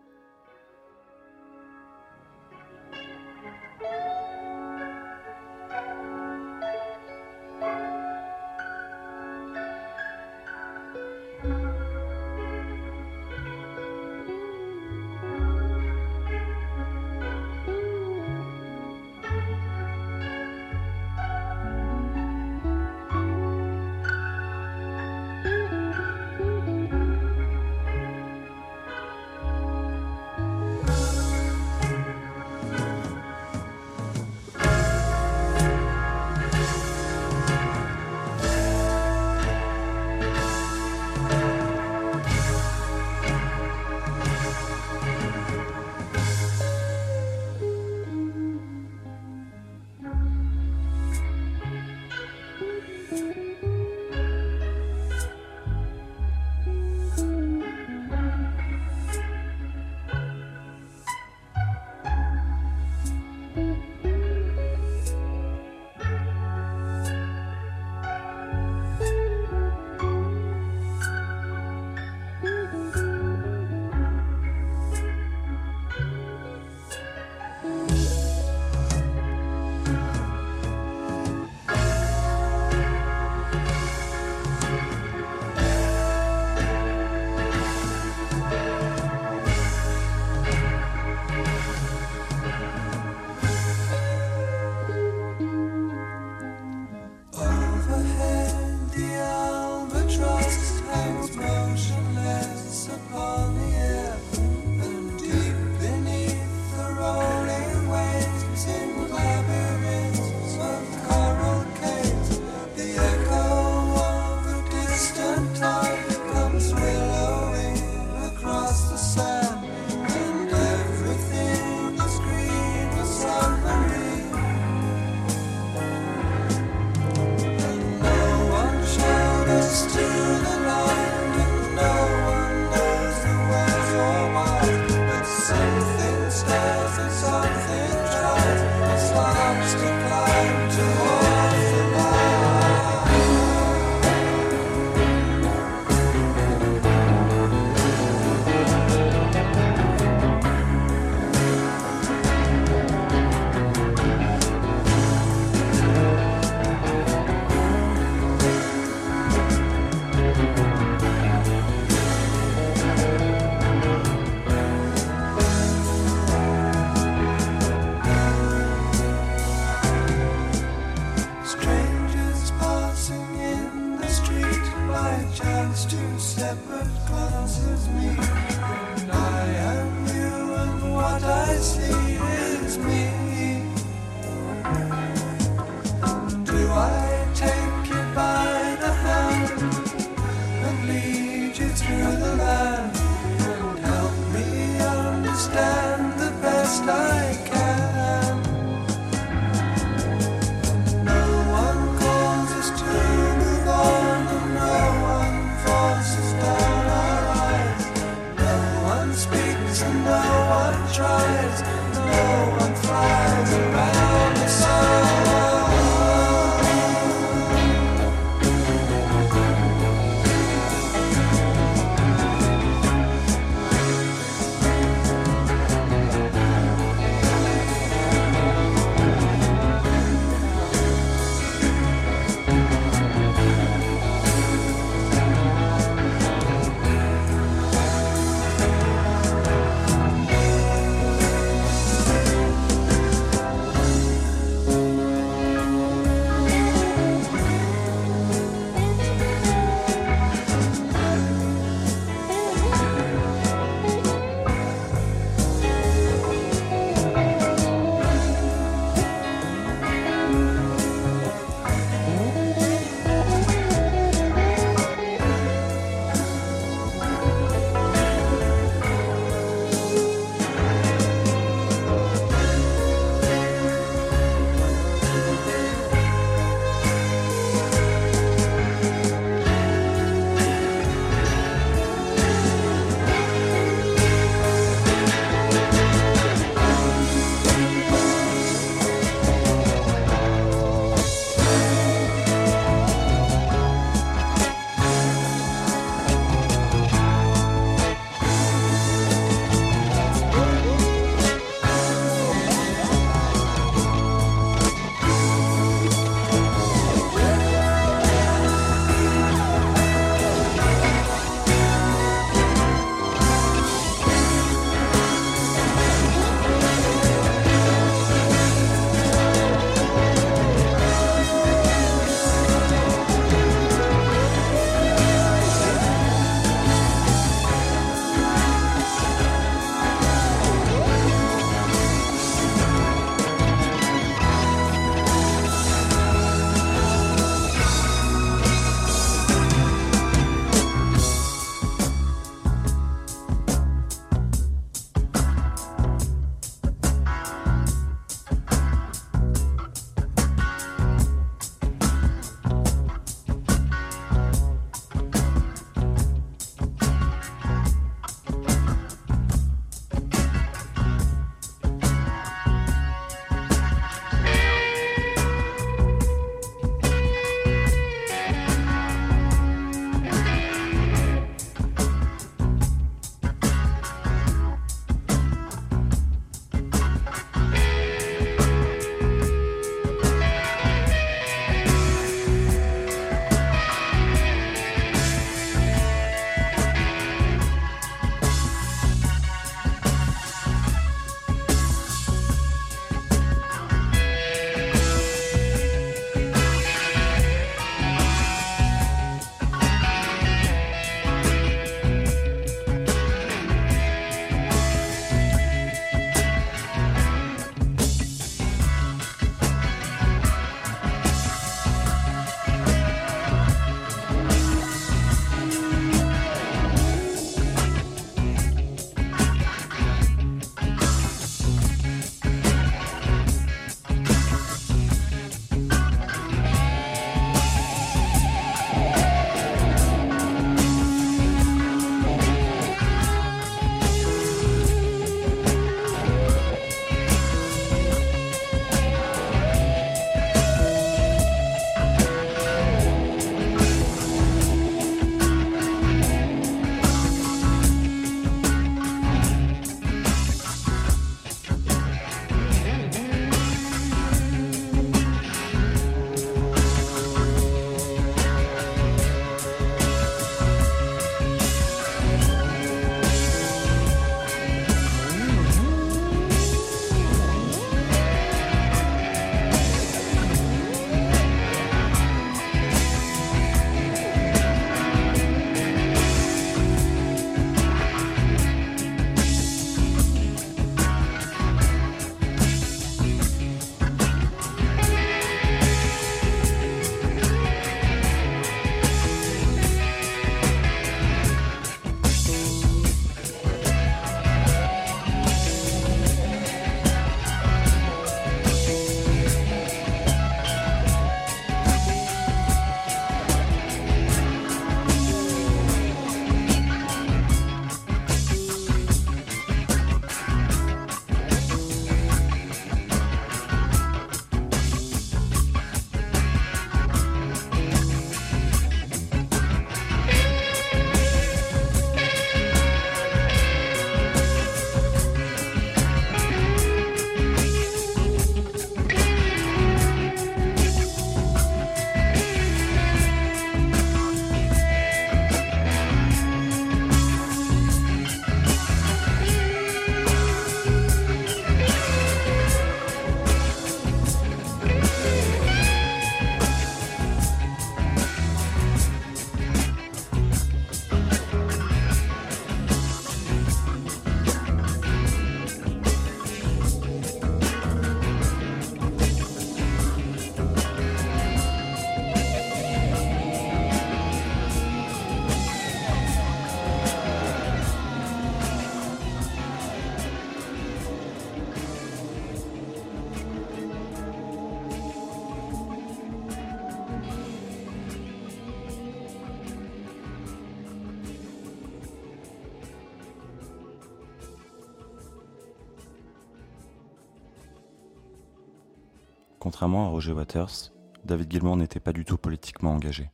Contrairement 589.58 589.86
à 589.86 589.88
Roger 589.88 590.12
Waters, 590.12 590.70
David 591.04 591.32
Gilmour 591.32 591.56
n'était 591.56 591.80
pas 591.80 591.92
du 591.92 592.04
tout 592.04 592.16
politiquement 592.16 592.74
engagé. 592.74 593.10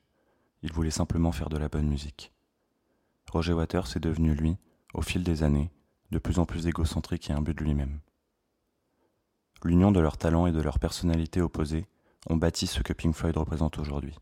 Il 0.61 0.74
voulait 0.74 0.90
simplement 0.90 1.33
faire 1.33 1.48
de 1.48 1.57
la 1.57 1.70
bonne 1.70 1.88
musique. 1.88 2.35
Roger 3.33 3.54
Waters 3.54 3.96
est 3.96 4.00
devenu, 4.00 4.35
lui, 4.35 4.59
au 4.92 5.00
fil 5.00 5.24
des 5.24 5.42
années, 5.42 5.70
de 6.11 6.18
plus 6.18 6.38
en 6.38 6.44
plus 6.44 6.66
égocentrique 6.66 7.30
et 7.30 7.33
imbu 7.33 7.54
de 7.54 7.64
lui-même. 7.64 7.98
L'union 9.64 9.90
de 9.90 10.00
leurs 10.00 10.18
talents 10.18 10.46
et 10.46 10.52
de 10.52 10.61
leurs 10.61 10.78
personnalités 10.78 11.40
opposées 11.40 11.87
ont 12.28 12.37
bâti 12.37 12.66
ce 12.66 12.83
que 12.83 12.92
Pink 12.92 13.14
Floyd 13.14 13.38
représente 13.38 13.78
aujourd'hui. 13.78 14.18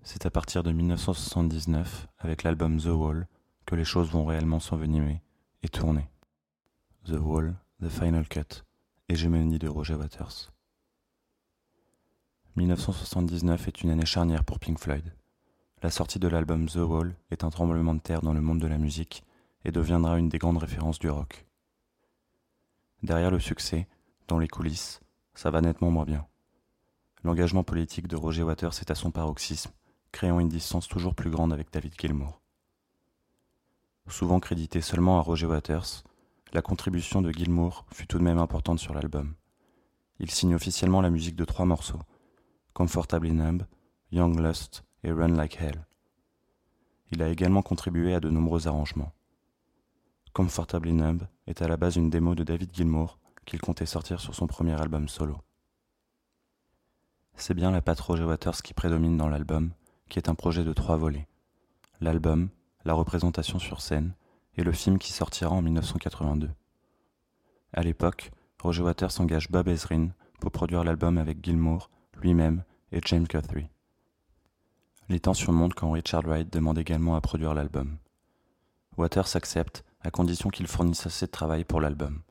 C'est 0.00 0.24
à 0.24 0.30
partir 0.30 0.62
de 0.62 0.72
1979, 0.72 2.08
avec 2.18 2.44
l'album 2.44 2.80
The 2.80 2.86
Wall, 2.86 3.28
que 3.66 3.74
les 3.74 3.84
choses 3.84 4.10
vont 4.10 4.24
réellement 4.24 4.58
s'envenimer 4.58 5.20
et 5.62 5.68
tourner. 5.68 6.08
The 7.04 7.20
Wall, 7.20 7.56
The 7.82 7.90
Final 7.90 8.26
Cut, 8.26 8.64
hégémonie 9.10 9.58
de 9.58 9.68
Roger 9.68 9.96
Waters. 9.96 10.55
1979 12.56 13.68
est 13.68 13.82
une 13.82 13.90
année 13.90 14.06
charnière 14.06 14.42
pour 14.42 14.58
Pink 14.58 14.78
Floyd. 14.78 15.12
La 15.82 15.90
sortie 15.90 16.18
de 16.18 16.26
l'album 16.26 16.66
The 16.66 16.76
Wall 16.76 17.14
est 17.30 17.44
un 17.44 17.50
tremblement 17.50 17.92
de 17.92 18.00
terre 18.00 18.22
dans 18.22 18.32
le 18.32 18.40
monde 18.40 18.60
de 18.60 18.66
la 18.66 18.78
musique 18.78 19.24
et 19.66 19.72
deviendra 19.72 20.18
une 20.18 20.30
des 20.30 20.38
grandes 20.38 20.56
références 20.56 20.98
du 20.98 21.10
rock. 21.10 21.44
Derrière 23.02 23.30
le 23.30 23.40
succès, 23.40 23.86
dans 24.26 24.38
les 24.38 24.48
coulisses, 24.48 25.00
ça 25.34 25.50
va 25.50 25.60
nettement 25.60 25.90
moins 25.90 26.06
bien. 26.06 26.26
L'engagement 27.24 27.62
politique 27.62 28.08
de 28.08 28.16
Roger 28.16 28.42
Waters 28.42 28.80
est 28.80 28.90
à 28.90 28.94
son 28.94 29.10
paroxysme, 29.10 29.72
créant 30.10 30.40
une 30.40 30.48
distance 30.48 30.88
toujours 30.88 31.14
plus 31.14 31.28
grande 31.28 31.52
avec 31.52 31.70
David 31.70 31.92
Gilmour. 32.00 32.40
Souvent 34.08 34.40
crédité 34.40 34.80
seulement 34.80 35.18
à 35.18 35.22
Roger 35.22 35.46
Waters, 35.46 36.04
la 36.54 36.62
contribution 36.62 37.20
de 37.20 37.30
Gilmour 37.30 37.84
fut 37.92 38.06
tout 38.06 38.18
de 38.18 38.24
même 38.24 38.38
importante 38.38 38.78
sur 38.78 38.94
l'album. 38.94 39.34
Il 40.20 40.30
signe 40.30 40.54
officiellement 40.54 41.02
la 41.02 41.10
musique 41.10 41.36
de 41.36 41.44
trois 41.44 41.66
morceaux 41.66 42.00
Comfortably 42.76 43.32
Numb, 43.32 43.62
Young 44.12 44.38
Lust 44.38 44.84
et 45.02 45.10
Run 45.10 45.28
Like 45.28 45.58
Hell. 45.58 45.86
Il 47.10 47.22
a 47.22 47.30
également 47.30 47.62
contribué 47.62 48.12
à 48.12 48.20
de 48.20 48.28
nombreux 48.28 48.68
arrangements. 48.68 49.14
Comfortably 50.34 50.92
Numb 50.92 51.22
est 51.46 51.62
à 51.62 51.68
la 51.68 51.78
base 51.78 51.96
une 51.96 52.10
démo 52.10 52.34
de 52.34 52.44
David 52.44 52.74
Gilmour 52.74 53.18
qu'il 53.46 53.62
comptait 53.62 53.86
sortir 53.86 54.20
sur 54.20 54.34
son 54.34 54.46
premier 54.46 54.78
album 54.78 55.08
solo. 55.08 55.38
C'est 57.36 57.54
bien 57.54 57.70
la 57.70 57.80
patte 57.80 58.00
Roger 58.00 58.24
Waters 58.24 58.60
qui 58.60 58.74
prédomine 58.74 59.16
dans 59.16 59.30
l'album, 59.30 59.70
qui 60.10 60.18
est 60.18 60.28
un 60.28 60.34
projet 60.34 60.62
de 60.62 60.74
trois 60.74 60.98
volets. 60.98 61.28
L'album, 62.02 62.50
la 62.84 62.92
représentation 62.92 63.58
sur 63.58 63.80
scène 63.80 64.12
et 64.58 64.62
le 64.62 64.72
film 64.72 64.98
qui 64.98 65.14
sortira 65.14 65.50
en 65.50 65.62
1982. 65.62 66.50
À 67.72 67.80
l'époque, 67.80 68.32
Roger 68.62 68.82
Waters 68.82 69.18
engage 69.18 69.50
Bob 69.50 69.66
Ezrin 69.66 70.08
pour 70.40 70.50
produire 70.50 70.84
l'album 70.84 71.16
avec 71.16 71.42
Gilmour, 71.42 71.88
lui-même 72.20 72.64
et 72.92 73.00
James 73.04 73.26
Guthrie. 73.26 73.68
Les 75.08 75.20
tensions 75.20 75.52
montent 75.52 75.74
quand 75.74 75.92
Richard 75.92 76.22
Wright 76.22 76.52
demande 76.52 76.78
également 76.78 77.14
à 77.14 77.20
produire 77.20 77.54
l'album. 77.54 77.98
Waters 78.96 79.36
accepte 79.36 79.84
à 80.00 80.10
condition 80.10 80.50
qu'il 80.50 80.66
fournisse 80.66 81.06
assez 81.06 81.26
de 81.26 81.30
travail 81.30 81.64
pour 81.64 81.80
l'album. 81.80 82.22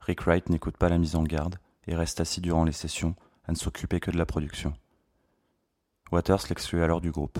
Rick 0.00 0.22
Wright 0.22 0.48
n'écoute 0.48 0.76
pas 0.76 0.88
la 0.88 0.98
mise 0.98 1.16
en 1.16 1.22
garde 1.22 1.56
et 1.86 1.94
reste 1.94 2.20
assis 2.20 2.40
durant 2.40 2.64
les 2.64 2.72
sessions 2.72 3.14
à 3.46 3.52
ne 3.52 3.56
s'occuper 3.56 4.00
que 4.00 4.10
de 4.10 4.18
la 4.18 4.26
production. 4.26 4.74
Waters 6.10 6.46
l'exclut 6.48 6.82
alors 6.82 7.00
du 7.00 7.10
groupe. 7.10 7.38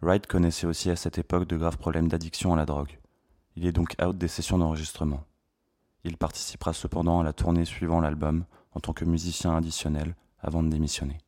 Wright 0.00 0.26
connaissait 0.26 0.66
aussi 0.66 0.90
à 0.90 0.96
cette 0.96 1.18
époque 1.18 1.48
de 1.48 1.56
graves 1.56 1.78
problèmes 1.78 2.08
d'addiction 2.08 2.52
à 2.52 2.56
la 2.56 2.66
drogue. 2.66 2.98
Il 3.56 3.66
est 3.66 3.72
donc 3.72 3.96
out 4.00 4.16
des 4.16 4.28
sessions 4.28 4.58
d'enregistrement. 4.58 5.24
Il 6.04 6.16
participera 6.16 6.72
cependant 6.72 7.18
à 7.18 7.24
la 7.24 7.32
tournée 7.32 7.64
suivant 7.64 8.00
l'album 8.00 8.44
en 8.72 8.80
tant 8.80 8.92
que 8.92 9.04
musicien 9.04 9.56
additionnel 9.56 10.14
avant 10.40 10.62
de 10.62 10.68
démissionner. 10.68 11.18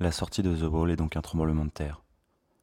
La 0.00 0.12
sortie 0.12 0.42
de 0.42 0.54
The 0.54 0.70
Wall 0.70 0.90
est 0.90 0.96
donc 0.96 1.16
un 1.16 1.22
tremblement 1.22 1.64
de 1.64 1.70
terre. 1.70 2.02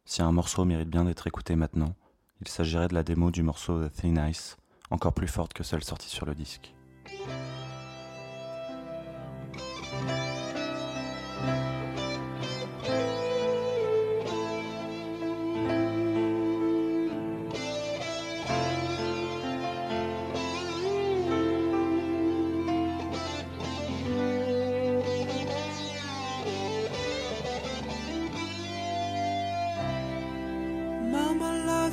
Si 0.05 0.21
un 0.21 0.31
morceau 0.31 0.63
mérite 0.65 0.89
bien 0.89 1.05
d'être 1.05 1.27
écouté 1.27 1.55
maintenant, 1.55 1.95
il 2.41 2.47
s'agirait 2.47 2.87
de 2.87 2.93
la 2.93 3.03
démo 3.03 3.31
du 3.31 3.43
morceau 3.43 3.87
The 3.87 3.91
Thin 3.91 4.27
Ice, 4.29 4.57
encore 4.89 5.13
plus 5.13 5.27
forte 5.27 5.53
que 5.53 5.63
celle 5.63 5.83
sortie 5.83 6.09
sur 6.09 6.25
le 6.25 6.35
disque. 6.35 6.73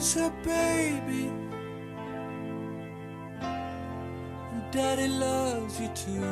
Loves 0.02 0.14
her 0.14 0.32
baby. 0.42 1.30
And 3.40 4.62
daddy 4.72 5.06
loves 5.06 5.80
you 5.80 5.88
too. 5.94 6.24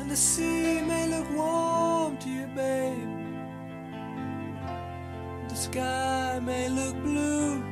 And 0.00 0.10
the 0.10 0.16
sea 0.16 0.80
may 0.80 1.06
look 1.06 1.30
warm 1.36 2.16
to 2.16 2.28
you, 2.28 2.48
babe. 2.56 3.10
The 5.48 5.54
sky 5.54 6.40
may 6.42 6.68
look 6.68 6.96
blue. 7.04 7.62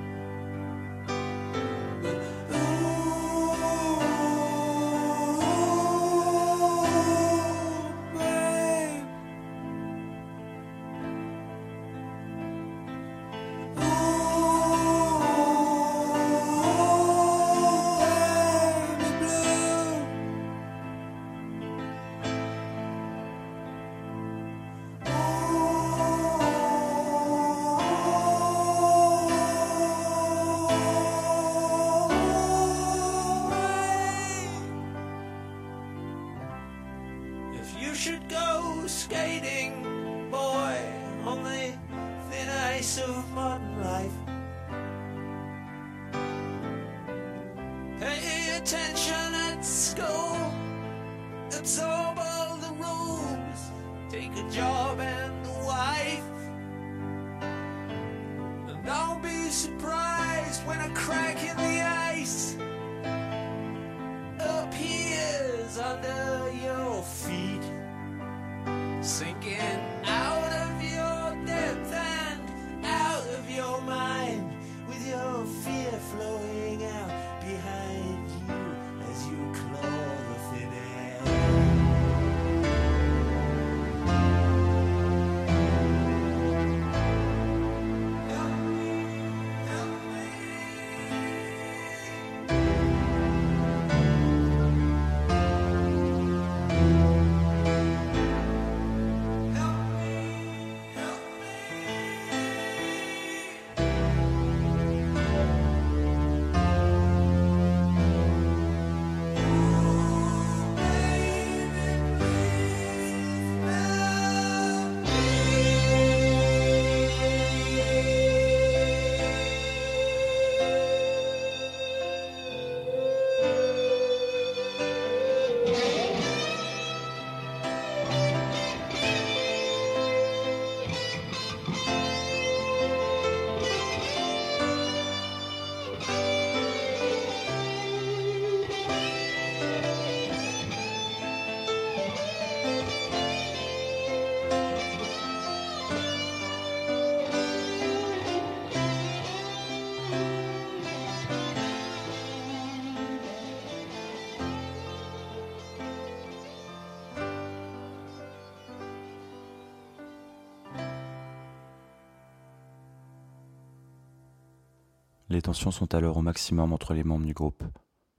Les 165.30 165.42
tensions 165.42 165.70
sont 165.70 165.94
alors 165.94 166.16
au 166.16 166.22
maximum 166.22 166.72
entre 166.72 166.92
les 166.92 167.04
membres 167.04 167.24
du 167.24 167.34
groupe. 167.34 167.62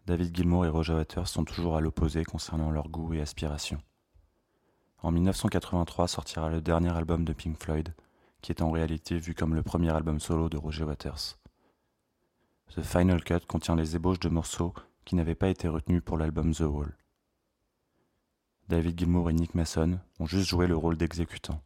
David 0.06 0.34
Gilmour 0.34 0.65
et 0.65 0.69
Roger 0.69 0.94
Waters 0.94 1.27
sont 1.27 1.44
toujours 1.44 1.75
à 1.75 1.81
l'opposé 1.81 2.23
concernant 2.23 2.71
leurs 2.71 2.88
goûts 2.88 3.13
et 3.13 3.19
aspirations. 3.19 3.81
En 5.04 5.12
1983 5.12 6.08
sortira 6.08 6.50
le 6.50 6.62
dernier 6.62 6.96
album 6.96 7.25
de 7.25 7.33
Pink 7.33 7.62
Floyd, 7.62 7.94
qui 8.42 8.54
est 8.54 8.62
en 8.62 8.71
réalité 8.71 9.19
vu 9.19 9.35
comme 9.35 9.56
le 9.56 9.62
premier 9.62 9.90
album 9.90 10.21
solo 10.21 10.48
de 10.48 10.56
Roger 10.56 10.85
Waters. 10.85 11.38
The 12.73 12.81
Final 12.81 13.21
Cut 13.25 13.46
contient 13.46 13.75
les 13.75 13.98
ébauches 13.98 14.21
de 14.21 14.29
morceaux 14.29 14.73
qui 15.04 15.15
n'avaient 15.15 15.35
pas 15.35 15.50
été 15.50 15.67
retenus 15.67 16.02
pour 16.02 16.17
l'album 16.17 16.54
The 16.54 16.62
Wall. 16.62 16.96
David 18.69 18.98
Gilmour 18.98 19.29
et 19.29 19.33
Nick 19.33 19.54
Mason 19.54 20.00
ont 20.21 20.25
juste 20.27 20.48
joué 20.48 20.65
le 20.65 20.77
rôle 20.77 20.96
d'exécutant. 20.96 21.62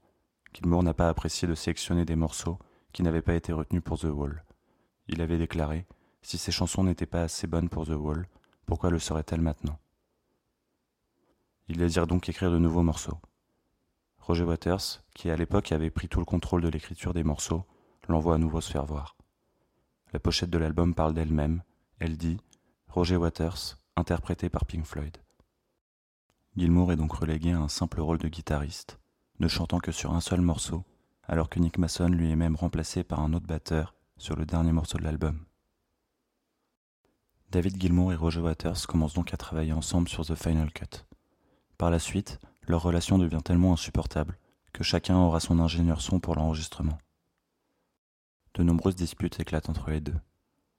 Gilmour 0.56 0.82
n'a 0.82 0.96
pas 0.96 1.08
apprécié 1.08 1.48
de 1.48 1.54
sélectionner 1.54 2.04
des 2.04 2.16
morceaux 2.16 2.58
qui 2.94 3.04
n'avaient 3.04 3.22
pas 3.22 3.36
été 3.36 3.54
retenus 3.54 3.84
pour 3.84 4.00
The 4.00 4.06
Wall. 4.06 4.44
Il 5.08 5.22
avait 5.22 5.38
déclaré 5.38 5.86
Si 6.22 6.38
ces 6.38 6.52
chansons 6.52 6.84
n'étaient 6.84 7.06
pas 7.06 7.24
assez 7.24 7.48
bonnes 7.48 7.70
pour 7.70 7.86
The 7.86 7.92
Wall, 7.92 8.28
pourquoi 8.66 8.90
le 8.90 9.00
seraient-elles 9.00 9.42
maintenant? 9.42 9.80
Il 11.68 11.78
désire 11.78 12.08
donc 12.08 12.30
écrire 12.30 12.52
de 12.52 12.58
nouveaux 12.58 12.84
morceaux. 12.84 13.20
Roger 14.20 14.44
Waters, 14.44 15.04
qui 15.14 15.30
à 15.30 15.36
l'époque 15.36 15.72
avait 15.72 15.92
pris 15.92 16.08
tout 16.08 16.20
le 16.20 16.26
contrôle 16.26 16.62
de 16.62 16.70
l'écriture 16.70 17.14
des 17.14 17.24
morceaux, 17.24 17.66
l'envoie 18.08 18.36
à 18.36 18.40
nouveau 18.40 18.62
se 18.62 18.72
faire 18.72 18.86
voir. 18.86 19.16
La 20.14 20.20
pochette 20.20 20.50
de 20.50 20.58
l'album 20.58 20.96
parle 20.96 21.14
d'elle-même. 21.14 21.62
Elle 22.00 22.18
dit 22.18 22.38
Roger 22.88 23.18
Waters, 23.18 23.78
interprété 23.96 24.50
par 24.50 24.66
Pink 24.66 24.86
Floyd. 24.86 25.18
Gilmour 26.56 26.92
est 26.92 26.96
donc 26.98 27.14
relégué 27.14 27.52
à 27.52 27.60
un 27.60 27.68
simple 27.68 28.00
rôle 28.02 28.18
de 28.18 28.28
guitariste, 28.28 29.00
ne 29.40 29.48
chantant 29.48 29.80
que 29.80 29.92
sur 29.92 30.14
un 30.14 30.22
seul 30.22 30.42
morceau, 30.42 30.84
alors 31.24 31.50
que 31.50 31.60
Nick 31.60 31.78
Mason 31.78 32.08
lui 32.08 32.32
est 32.32 32.36
même 32.36 32.56
remplacé 32.56 33.04
par 33.04 33.20
un 33.20 33.34
autre 33.34 33.48
batteur 33.48 33.94
sur 34.18 34.36
le 34.36 34.46
dernier 34.46 34.72
morceau 34.72 34.98
de 34.98 35.04
l'album. 35.04 35.46
David 37.52 37.80
Gilmour 37.80 38.12
et 38.14 38.16
Roger 38.16 38.40
Waters 38.40 38.88
commencent 38.88 39.14
donc 39.14 39.34
à 39.34 39.38
travailler 39.38 39.74
ensemble 39.74 40.10
sur 40.10 40.26
The 40.26 40.36
Final 40.36 40.72
Cut. 40.72 41.06
Par 41.78 41.90
la 41.90 42.00
suite, 42.00 42.40
leur 42.68 42.82
relation 42.82 43.18
devient 43.18 43.42
tellement 43.44 43.74
insupportable 43.74 44.38
que 44.74 44.84
chacun 44.84 45.18
aura 45.18 45.40
son 45.40 45.60
ingénieur 45.60 46.02
son 46.02 46.20
pour 46.20 46.36
l'enregistrement. 46.36 46.98
De 48.56 48.64
nombreuses 48.64 48.96
disputes 48.96 49.40
éclatent 49.40 49.70
entre 49.70 49.90
les 49.90 50.02
deux. 50.02 50.16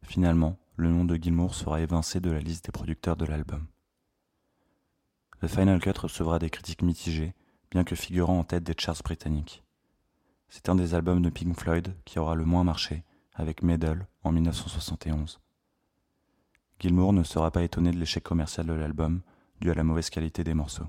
Finalement, 0.02 0.58
le 0.76 0.90
nom 0.90 1.04
de 1.04 1.16
Gilmour 1.16 1.54
sera 1.54 1.80
évincé 1.80 2.20
de 2.20 2.30
la 2.30 2.40
liste 2.40 2.66
des 2.66 2.72
producteurs 2.72 3.16
de 3.16 3.24
l'album. 3.24 3.66
The 5.42 5.48
Final 5.48 5.80
Cut 5.80 5.98
recevra 5.98 6.38
des 6.38 6.50
critiques 6.50 6.82
mitigées, 6.82 7.34
bien 7.70 7.84
que 7.84 7.94
figurant 7.96 8.38
en 8.38 8.44
tête 8.44 8.64
des 8.64 8.74
charts 8.76 9.02
britanniques. 9.02 9.62
C'est 10.48 10.68
un 10.68 10.74
des 10.74 10.94
albums 10.94 11.22
de 11.22 11.30
Pink 11.30 11.58
Floyd 11.58 11.94
qui 12.04 12.18
aura 12.18 12.34
le 12.34 12.44
moins 12.44 12.64
marché, 12.64 13.04
avec 13.36 13.62
Medal 13.62 14.06
en 14.24 14.32
1971. 14.32 15.40
Gilmour 16.80 17.12
ne 17.12 17.22
sera 17.22 17.50
pas 17.50 17.62
étonné 17.62 17.90
de 17.90 17.96
l'échec 17.96 18.22
commercial 18.22 18.66
de 18.66 18.72
l'album, 18.72 19.22
dû 19.60 19.70
à 19.70 19.74
la 19.74 19.84
mauvaise 19.84 20.10
qualité 20.10 20.44
des 20.44 20.54
morceaux. 20.54 20.88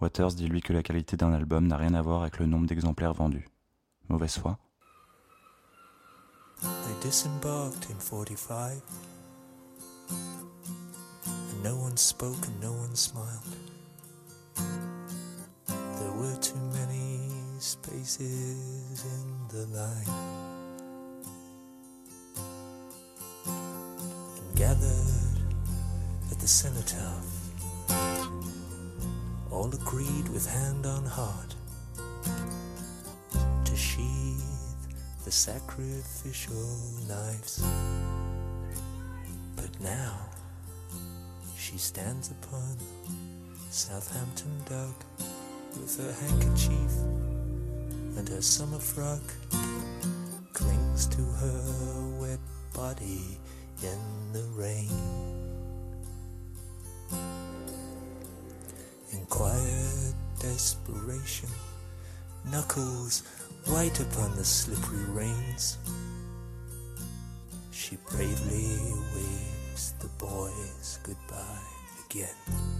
Waters 0.00 0.34
dit 0.34 0.48
lui 0.48 0.60
que 0.60 0.72
la 0.72 0.82
qualité 0.82 1.16
d'un 1.16 1.32
album 1.32 1.66
n'a 1.66 1.76
rien 1.76 1.94
à 1.94 2.02
voir 2.02 2.22
avec 2.22 2.38
le 2.38 2.46
nombre 2.46 2.66
d'exemplaires 2.66 3.14
vendus. 3.14 3.48
Mauvaise 4.08 4.38
foi 4.38 4.58
They 6.62 6.94
disembarked 7.02 7.90
in 7.90 7.98
45. 7.98 8.82
And 10.08 11.62
no 11.62 11.76
one 11.76 11.96
spoke 11.96 12.46
and 12.46 12.60
no 12.60 12.72
one 12.72 12.94
smiled. 12.94 13.44
There 14.56 16.12
were 16.12 16.36
too 16.40 16.58
many 16.72 17.30
spaces 17.58 19.04
in 19.04 19.48
the 19.48 19.66
line. 19.76 20.55
Gathered 24.56 25.36
at 26.30 26.38
the 26.38 26.48
cenotaph, 26.48 27.26
all 29.50 29.70
agreed 29.70 30.26
with 30.30 30.50
hand 30.50 30.86
on 30.86 31.04
heart 31.04 31.54
to 33.66 33.76
sheathe 33.76 34.42
the 35.26 35.30
sacrificial 35.30 36.54
knives. 37.06 37.62
But 39.56 39.78
now 39.80 40.16
she 41.54 41.76
stands 41.76 42.30
upon 42.30 42.78
Southampton 43.68 44.58
Dock 44.64 45.04
with 45.78 45.98
her 46.00 46.12
handkerchief 46.26 46.92
and 48.16 48.26
her 48.26 48.40
summer 48.40 48.78
frock 48.78 49.22
clings 50.54 51.06
to 51.08 51.20
her 51.20 52.18
wet 52.18 52.40
body 52.72 53.38
in 53.82 54.32
the 54.32 54.42
rain. 54.54 54.88
In 59.12 59.24
quiet 59.26 60.14
desperation, 60.40 61.48
knuckles 62.50 63.22
white 63.66 63.98
upon 64.00 64.34
the 64.36 64.44
slippery 64.44 65.04
reins. 65.06 65.78
She 67.70 67.96
bravely 68.10 68.92
waves 69.14 69.92
the 70.00 70.08
boys 70.18 70.98
goodbye 71.02 71.68
again. 72.08 72.75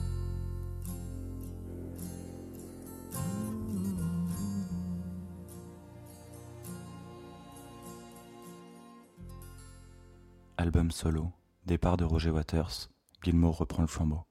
Album 10.66 10.90
solo, 10.90 11.30
départ 11.64 11.96
de 11.96 12.02
Roger 12.02 12.30
Waters, 12.30 12.88
Gilmour 13.22 13.56
reprend 13.56 13.82
le 13.82 13.86
flambeau. 13.86 14.24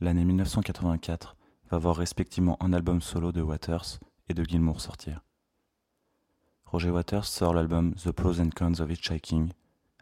L'année 0.00 0.26
1984 0.26 1.34
va 1.70 1.78
voir 1.78 1.96
respectivement 1.96 2.62
un 2.62 2.74
album 2.74 3.00
solo 3.00 3.32
de 3.32 3.40
Waters 3.40 4.00
et 4.28 4.34
de 4.34 4.44
Gilmour 4.44 4.82
sortir. 4.82 5.24
Roger 6.66 6.90
Waters 6.90 7.24
sort 7.24 7.54
l'album 7.54 7.94
The 7.94 8.10
Pros 8.10 8.38
and 8.38 8.50
Cons 8.54 8.80
of 8.80 8.90
Hitchhiking, 8.90 9.50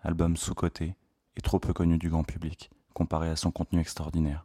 album 0.03 0.37
sous-coté 0.37 0.97
et 1.37 1.41
trop 1.41 1.61
peu 1.61 1.73
connu 1.73 1.99
du 1.99 2.11
grand 2.11 2.25
public, 2.25 2.73
comparé 2.93 3.31
à 3.31 3.37
son 3.37 3.53
contenu 3.53 3.79
extraordinaire. 3.79 4.45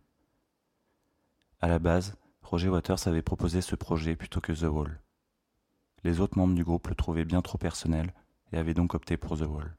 À 1.60 1.70
la 1.70 1.80
base, 1.80 2.18
Roger 2.44 2.70
Waters 2.70 3.08
avait 3.08 3.24
proposé 3.24 3.62
ce 3.62 3.76
projet 3.76 4.16
plutôt 4.16 4.42
que 4.42 4.54
The 4.54 4.70
Wall. 4.72 5.02
Les 6.04 6.20
autres 6.20 6.38
membres 6.38 6.54
du 6.54 6.64
groupe 6.64 6.88
le 6.88 6.94
trouvaient 6.94 7.26
bien 7.26 7.42
trop 7.42 7.58
personnel 7.58 8.14
et 8.52 8.60
avaient 8.60 8.76
donc 8.76 8.94
opté 8.94 9.18
pour 9.18 9.40
The 9.40 9.48
Wall. 9.48 9.76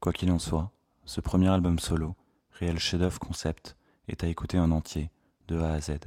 Quoi 0.00 0.12
qu'il 0.12 0.30
en 0.30 0.38
soit, 0.38 0.70
ce 1.04 1.20
premier 1.20 1.48
album 1.48 1.80
solo, 1.80 2.14
réel 2.52 2.78
chef-d'œuvre 2.78 3.18
concept, 3.18 3.76
est 4.06 4.22
à 4.22 4.28
écouter 4.28 4.58
en 4.58 4.70
entier, 4.70 5.10
de 5.48 5.58
A 5.60 5.72
à 5.72 5.80
Z. 5.80 5.98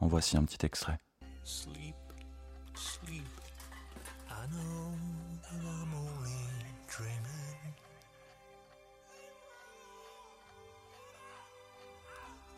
En 0.00 0.08
voici 0.08 0.36
un 0.36 0.44
petit 0.44 0.66
extrait. 0.66 0.98
Sleep, 1.44 1.94
sleep. 2.74 3.22
I 4.28 4.46
know 4.50 4.92
I'm 5.52 5.94
only 5.94 6.32
dreaming. 6.88 7.74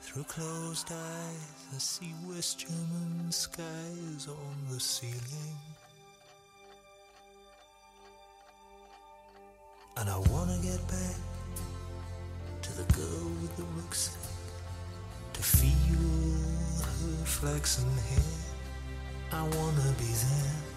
Through 0.01 0.25
closed 0.25 0.91
eyes, 0.91 1.75
I 1.75 1.79
see 1.79 2.15
West 2.27 2.61
German 2.61 3.31
skies 3.31 4.29
on 4.29 4.75
the 4.75 4.81
ceiling. 4.81 5.74
And 9.97 10.11
I 10.11 10.19
wanna 10.31 10.59
get 10.61 10.87
back 10.89 11.17
to 12.63 12.73
the 12.77 12.93
girl 12.93 13.31
with 13.41 13.57
the 13.57 13.63
rucksack 13.77 14.19
to 15.35 15.43
feel 15.43 15.71
her 16.83 17.25
flaxen 17.25 17.89
hair. 18.09 18.25
I 19.33 19.43
wanna 19.43 19.95
be 19.99 20.11
there. 20.25 20.75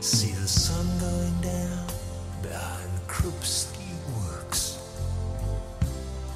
See 0.00 0.32
the 0.32 0.48
sun 0.48 0.86
going 0.98 1.40
down 1.42 1.86
behind 2.42 2.90
Krupski 3.06 3.92
Works 4.16 4.78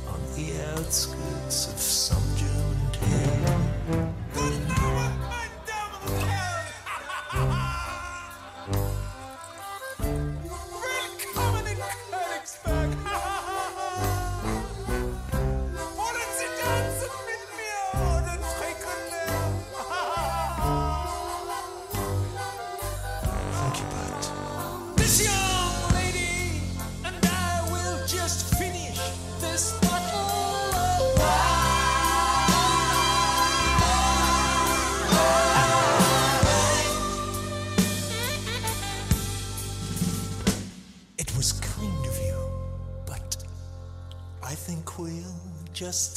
on 0.07 0.21
the 0.37 0.53
outskirts 0.77 1.69
of 1.73 1.79
some 1.81 2.23
German 2.37 2.93
town. 2.93 3.74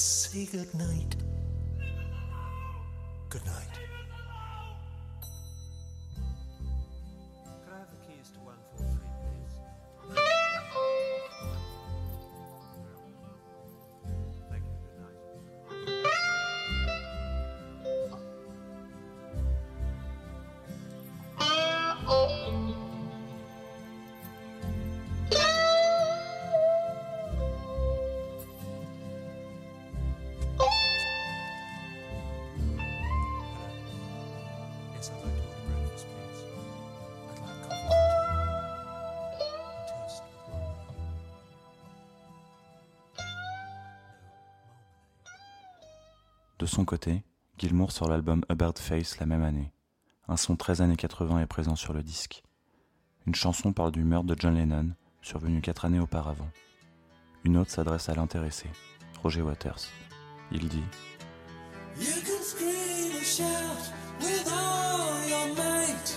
Say 0.03 0.45
good 0.45 0.73
night. 0.75 1.15
Good 3.29 3.45
night. 3.45 3.86
Son 46.77 46.85
côté, 46.85 47.23
Gilmour 47.57 47.91
sort 47.91 48.07
l'album 48.07 48.45
About 48.49 48.79
Face 48.79 49.17
la 49.17 49.25
même 49.25 49.41
année. 49.41 49.71
Un 50.27 50.37
son 50.37 50.55
13 50.55 50.81
années 50.81 50.95
80 50.95 51.39
est 51.39 51.47
présent 51.47 51.75
sur 51.75 51.91
le 51.91 52.03
disque. 52.03 52.43
Une 53.25 53.33
chanson 53.33 53.73
parle 53.73 53.91
du 53.91 54.03
meurtre 54.03 54.27
de 54.27 54.35
John 54.37 54.53
Lennon, 54.53 54.91
survenu 55.23 55.59
quatre 55.59 55.85
années 55.85 55.99
auparavant. 55.99 56.51
Une 57.43 57.57
autre 57.57 57.71
s'adresse 57.71 58.09
à 58.09 58.13
l'intéressé, 58.13 58.67
Roger 59.23 59.41
Waters. 59.41 59.87
Il 60.51 60.69
dit 60.69 60.83
You 61.99 62.13
can 62.23 62.43
scream 62.43 63.15
and 63.15 63.25
shout 63.25 63.91
with 64.21 64.47
all 64.53 65.27
your 65.27 65.55
might. 65.55 66.15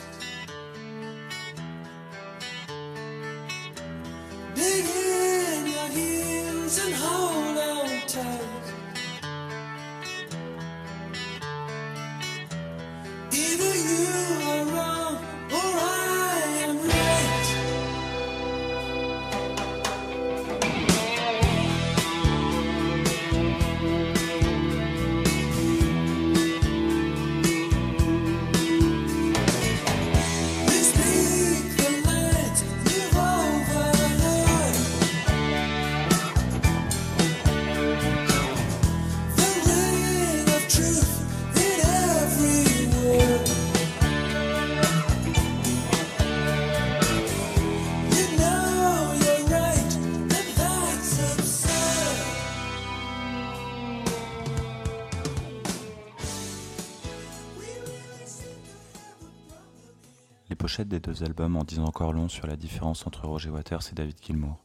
Pochettes 60.60 60.88
des 60.88 61.00
deux 61.00 61.24
albums 61.24 61.56
en 61.56 61.64
disent 61.64 61.78
encore 61.78 62.12
long 62.12 62.28
sur 62.28 62.46
la 62.46 62.54
différence 62.54 63.06
entre 63.06 63.26
Roger 63.26 63.48
Waters 63.48 63.80
et 63.90 63.94
David 63.94 64.22
Gilmour. 64.22 64.62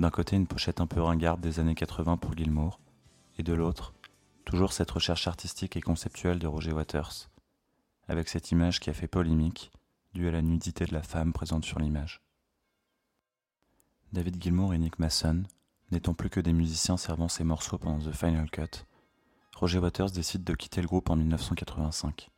D'un 0.00 0.10
côté, 0.10 0.34
une 0.34 0.48
pochette 0.48 0.80
un 0.80 0.88
peu 0.88 1.00
ringarde 1.00 1.40
des 1.40 1.60
années 1.60 1.76
80 1.76 2.16
pour 2.16 2.36
Gilmour, 2.36 2.80
et 3.38 3.44
de 3.44 3.52
l'autre, 3.52 3.94
toujours 4.44 4.72
cette 4.72 4.90
recherche 4.90 5.28
artistique 5.28 5.76
et 5.76 5.80
conceptuelle 5.80 6.40
de 6.40 6.48
Roger 6.48 6.72
Waters, 6.72 7.30
avec 8.08 8.28
cette 8.28 8.50
image 8.50 8.80
qui 8.80 8.90
a 8.90 8.94
fait 8.94 9.06
polémique, 9.06 9.70
due 10.12 10.26
à 10.26 10.32
la 10.32 10.42
nudité 10.42 10.86
de 10.86 10.92
la 10.92 11.04
femme 11.04 11.32
présente 11.32 11.64
sur 11.64 11.78
l'image. 11.78 12.20
David 14.12 14.42
Gilmour 14.42 14.74
et 14.74 14.78
Nick 14.78 14.98
Mason, 14.98 15.44
n'étant 15.92 16.14
plus 16.14 16.30
que 16.30 16.40
des 16.40 16.52
musiciens 16.52 16.96
servant 16.96 17.28
ses 17.28 17.44
morceaux 17.44 17.78
pendant 17.78 18.04
The 18.04 18.12
Final 18.12 18.50
Cut, 18.50 18.86
Roger 19.54 19.78
Waters 19.78 20.10
décide 20.10 20.42
de 20.42 20.54
quitter 20.54 20.80
le 20.80 20.88
groupe 20.88 21.10
en 21.10 21.14
1985. 21.14 22.31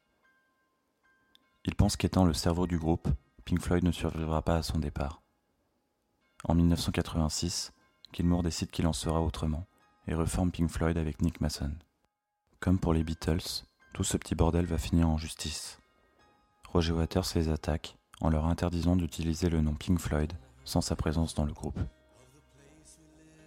Il 1.67 1.75
pense 1.75 1.97
qu'étant 1.97 2.25
le 2.25 2.35
cerveau 2.35 2.67
du 2.67 2.79
groupe, 2.79 3.09
Pink 3.45 3.61
Floyd 3.61 3.85
ne 3.85 3.93
survivra 3.93 4.43
pas 4.43 4.57
à 4.57 4.62
son 4.62 4.79
départ. 4.79 5.23
En 6.45 6.55
1986, 6.55 7.73
Gilmour 8.12 8.43
décide 8.43 8.71
qu'il 8.71 8.87
en 8.87 8.93
sera 8.93 9.23
autrement 9.23 9.67
et 10.07 10.15
reforme 10.15 10.51
Pink 10.51 10.69
Floyd 10.69 10.99
avec 10.99 11.23
Nick 11.23 11.41
Mason. 11.41 11.73
Comme 12.61 12.79
pour 12.79 12.93
les 12.93 13.03
Beatles, 13.03 13.65
tout 13.95 14.05
ce 14.05 14.17
petit 14.19 14.35
bordel 14.35 14.67
va 14.67 14.77
finir 14.77 15.09
en 15.09 15.17
justice. 15.17 15.81
Roger 16.71 16.93
Waters 16.93 17.27
les 17.35 17.49
attaque 17.49 17.97
en 18.21 18.29
leur 18.29 18.47
interdisant 18.47 18.97
d'utiliser 18.97 19.49
le 19.49 19.62
nom 19.62 19.75
Pink 19.75 19.99
Floyd 19.99 20.33
sans 20.65 20.81
sa 20.81 20.97
présence 20.97 21.35
dans 21.35 21.45
le 21.45 21.53
groupe. 21.53 21.79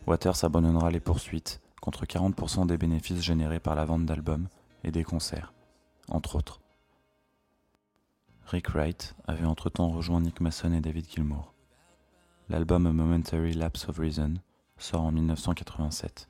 Waters 0.07 0.43
abandonnera 0.43 0.89
les 0.89 0.99
poursuites 0.99 1.61
contre 1.82 2.05
40% 2.05 2.65
des 2.65 2.78
bénéfices 2.78 3.22
générés 3.22 3.59
par 3.59 3.76
la 3.76 3.86
vente 3.86 4.05
d'albums 4.05 4.47
et 4.84 4.91
des 4.91 5.03
concerts, 5.03 5.53
entre 6.09 6.36
autres. 6.36 6.61
Rick 8.49 8.69
Wright 8.69 9.13
avait 9.27 9.45
entre-temps 9.45 9.89
rejoint 9.89 10.21
Nick 10.21 10.39
Mason 10.39 10.71
et 10.71 10.79
David 10.79 11.09
Gilmour. 11.09 11.53
L'album 12.47 12.87
A 12.87 12.93
Momentary 12.93 13.51
Lapse 13.51 13.89
of 13.89 13.97
Reason 13.97 14.35
sort 14.77 15.01
en 15.01 15.11
1987. 15.11 16.29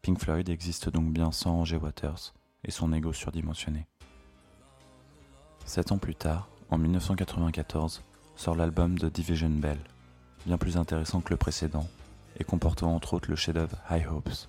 Pink 0.00 0.20
Floyd 0.20 0.48
existe 0.48 0.90
donc 0.90 1.12
bien 1.12 1.32
sans 1.32 1.56
Roger 1.56 1.78
Waters 1.78 2.34
et 2.62 2.70
son 2.70 2.92
ego 2.92 3.12
surdimensionné. 3.12 3.88
Sept 5.64 5.90
ans 5.90 5.98
plus 5.98 6.14
tard, 6.14 6.48
en 6.70 6.78
1994, 6.78 8.04
sort 8.36 8.54
l'album 8.54 8.96
de 8.96 9.08
Division 9.08 9.50
Bell, 9.50 9.80
bien 10.46 10.56
plus 10.56 10.76
intéressant 10.76 11.20
que 11.20 11.30
le 11.30 11.36
précédent 11.36 11.88
et 12.38 12.44
comportant 12.44 12.94
entre 12.94 13.14
autres 13.14 13.28
le 13.28 13.34
chef-d'œuvre 13.34 13.76
High 13.90 14.06
Hopes. 14.06 14.48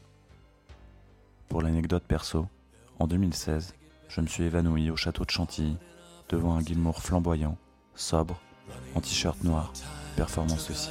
Pour 1.49 1.63
l'anecdote 1.63 2.03
perso, 2.03 2.47
en 2.99 3.07
2016, 3.07 3.73
je 4.07 4.21
me 4.21 4.27
suis 4.27 4.43
évanoui 4.43 4.91
au 4.91 4.95
château 4.95 5.25
de 5.25 5.31
Chantilly 5.31 5.77
devant 6.33 6.55
un 6.55 6.61
Gilmour 6.61 6.99
flamboyant, 6.99 7.57
sobre, 7.95 8.35
en 8.95 9.01
t-shirt 9.01 9.43
noir, 9.43 9.71
performant 10.15 10.57
ceci. 10.57 10.89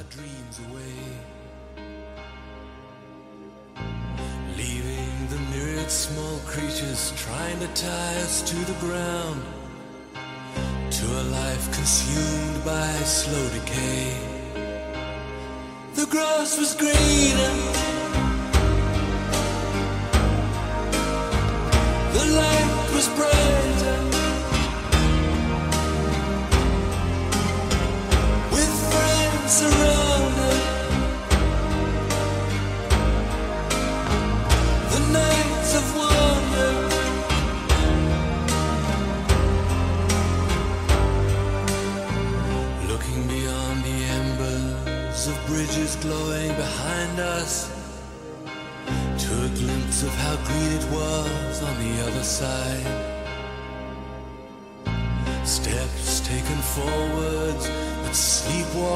Leaving 4.55 5.27
the 5.29 5.39
myriad 5.51 5.91
small 5.91 6.39
creatures 6.45 7.11
trying 7.17 7.59
to 7.59 7.67
tie 7.75 8.15
us 8.23 8.41
to 8.43 8.55
the 8.55 8.79
ground, 8.79 9.41
to 10.91 11.05
a 11.05 11.23
life 11.31 11.69
consumed 11.73 12.63
by 12.63 12.87
slow 13.03 13.49
decay. 13.49 14.15
The 15.95 16.05
grass 16.05 16.57
was 16.57 16.73
greener, 16.75 17.82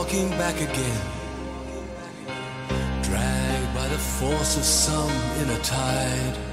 sleepwalking 0.08 0.38
back 0.38 0.55
again 0.55 1.01
dragged 3.03 3.76
by 3.76 3.88
the 3.88 3.97
force 3.97 4.58
of 4.58 4.64
some 4.64 5.12
inner 5.41 5.60
tide. 5.60 6.47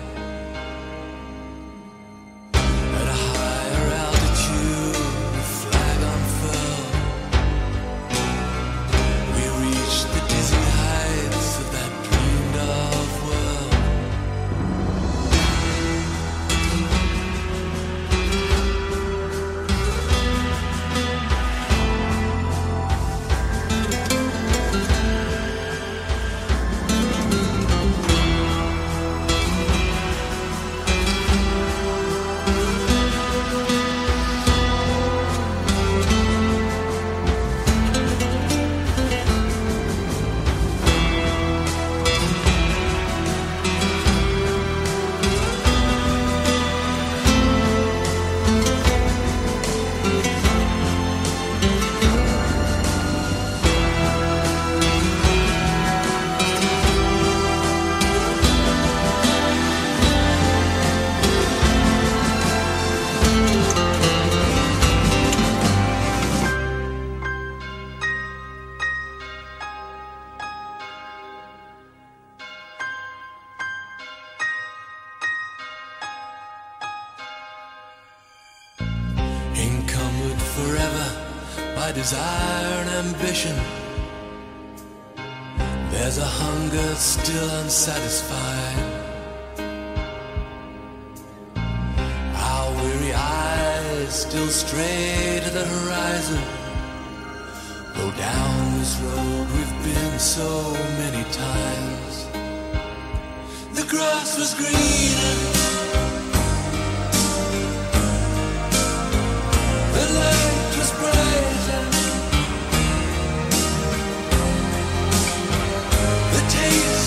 By 81.84 81.92
desire 81.92 82.76
and 82.82 82.90
ambition. 83.06 83.56
There's 85.92 86.16
a 86.16 86.30
hunger 86.42 86.94
still 86.94 87.50
unsatisfied. 87.60 88.78
Our 92.48 92.68
weary 92.80 93.12
eyes 93.12 94.14
still 94.26 94.48
stray 94.48 95.40
to 95.44 95.50
the 95.58 95.66
horizon. 95.74 96.42
Though 97.94 98.14
down 98.28 98.78
this 98.78 98.94
road 99.04 99.46
we've 99.54 99.76
been 99.88 100.18
so 100.18 100.50
many 101.02 101.24
times. 101.46 102.14
The 103.78 103.84
grass 103.92 104.38
was 104.38 104.54
greener. 104.54 106.03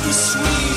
Taste 0.08 0.38
was 0.38 0.77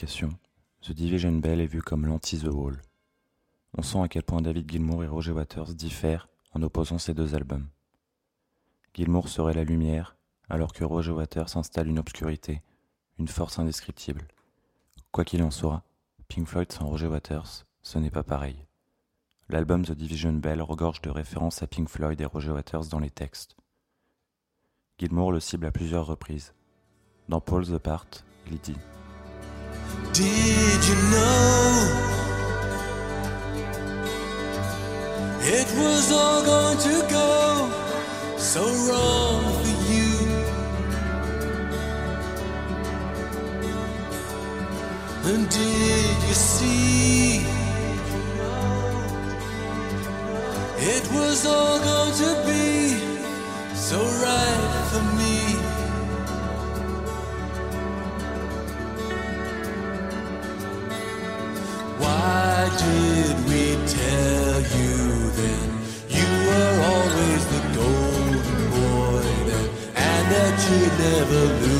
The 0.00 0.92
Division 0.92 1.32
Bell 1.32 1.60
est 1.60 1.66
vu 1.66 1.82
comme 1.82 2.06
l'anti-The 2.06 2.46
Wall. 2.52 2.80
On 3.76 3.82
sent 3.82 4.00
à 4.00 4.06
quel 4.06 4.22
point 4.22 4.40
David 4.40 4.70
Gilmour 4.70 5.02
et 5.02 5.08
Roger 5.08 5.32
Waters 5.32 5.74
diffèrent 5.74 6.28
en 6.52 6.62
opposant 6.62 6.98
ces 6.98 7.14
deux 7.14 7.34
albums. 7.34 7.66
Gilmour 8.94 9.28
serait 9.28 9.54
la 9.54 9.64
lumière, 9.64 10.16
alors 10.48 10.72
que 10.72 10.84
Roger 10.84 11.10
Waters 11.10 11.56
installe 11.56 11.88
une 11.88 11.98
obscurité, 11.98 12.62
une 13.18 13.26
force 13.26 13.58
indescriptible. 13.58 14.28
Quoi 15.10 15.24
qu'il 15.24 15.42
en 15.42 15.50
soit, 15.50 15.82
Pink 16.28 16.46
Floyd 16.46 16.70
sans 16.70 16.86
Roger 16.86 17.08
Waters, 17.08 17.66
ce 17.82 17.98
n'est 17.98 18.12
pas 18.12 18.22
pareil. 18.22 18.66
L'album 19.48 19.84
The 19.84 19.92
Division 19.92 20.34
Bell 20.34 20.62
regorge 20.62 21.02
de 21.02 21.10
références 21.10 21.60
à 21.64 21.66
Pink 21.66 21.88
Floyd 21.88 22.20
et 22.20 22.24
Roger 22.24 22.52
Waters 22.52 22.86
dans 22.86 23.00
les 23.00 23.10
textes. 23.10 23.56
Gilmour 24.96 25.32
le 25.32 25.40
cible 25.40 25.66
à 25.66 25.72
plusieurs 25.72 26.06
reprises. 26.06 26.54
Dans 27.28 27.40
Paul's 27.40 27.70
the 27.70 27.78
Part, 27.78 28.06
il 28.46 28.58
dit 28.58 28.76
Did 30.12 30.80
you 30.88 30.96
know 31.12 31.68
it 35.40 35.68
was 35.76 36.12
all 36.12 36.42
going 36.44 36.78
to 36.78 36.96
go 37.08 37.70
so 38.36 38.62
wrong 38.86 39.42
for 39.62 39.74
you? 39.92 40.28
And 45.30 45.48
did 45.48 46.16
you 46.28 46.34
see 46.34 47.46
it 50.80 51.04
was 51.12 51.46
all 51.46 51.78
going 51.78 52.14
to 52.24 52.30
be 52.46 52.96
so 53.74 53.98
right 53.98 54.84
for 54.90 55.02
me? 55.18 55.57
You 65.38 65.44
then 65.46 65.70
you 66.08 66.26
were 66.46 66.74
always 66.90 67.46
the 67.46 67.60
golden 67.74 68.70
boy 68.70 69.22
then, 69.46 69.68
and 69.94 70.24
that 70.32 70.54
you'd 70.68 70.94
never 70.98 71.42
lose 71.60 71.77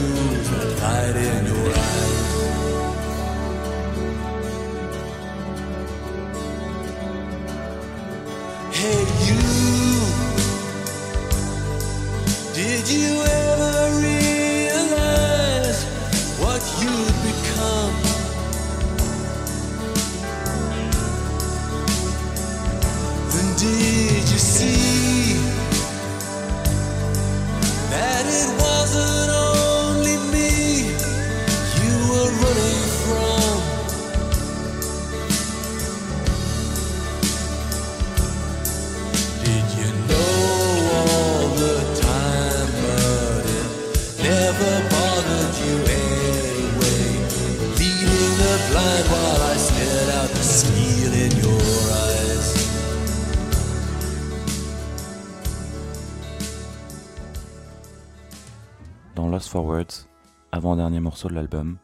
morceau 61.29 61.35
de 61.35 61.35
l'album, 61.35 61.77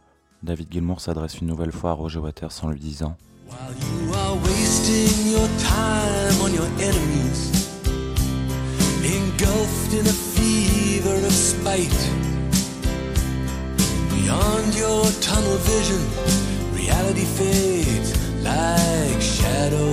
David 0.43 0.69
Gilmour 0.71 1.01
s'adresse 1.01 1.41
une 1.41 1.49
nouvelle 1.49 1.73
fois 1.73 1.91
à 1.91 1.95
Roger 1.95 2.19
Waters 2.19 2.53
en 2.63 2.71
lui 2.71 2.81
disant 2.81 3.17
While 3.49 3.75
you 3.79 4.13
are 4.15 4.37
wasting 4.43 5.33
your 5.33 5.49
time 5.59 6.41
on 6.43 6.53
your 6.53 6.69
enemies, 6.81 7.53
engulfed 9.05 9.93
in 9.93 10.07
a 10.07 10.17
fever 10.35 11.27
of 11.27 11.33
spite. 11.33 12.11
Beyond 14.11 14.75
your 14.75 15.05
tunnel 15.21 15.59
vision, 15.59 16.01
reality 16.75 17.27
fades 17.37 18.15
like 18.43 19.21
shadows 19.21 19.84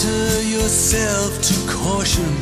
martyr 0.00 0.42
yourself 0.42 1.42
to 1.42 1.54
caution 1.66 2.32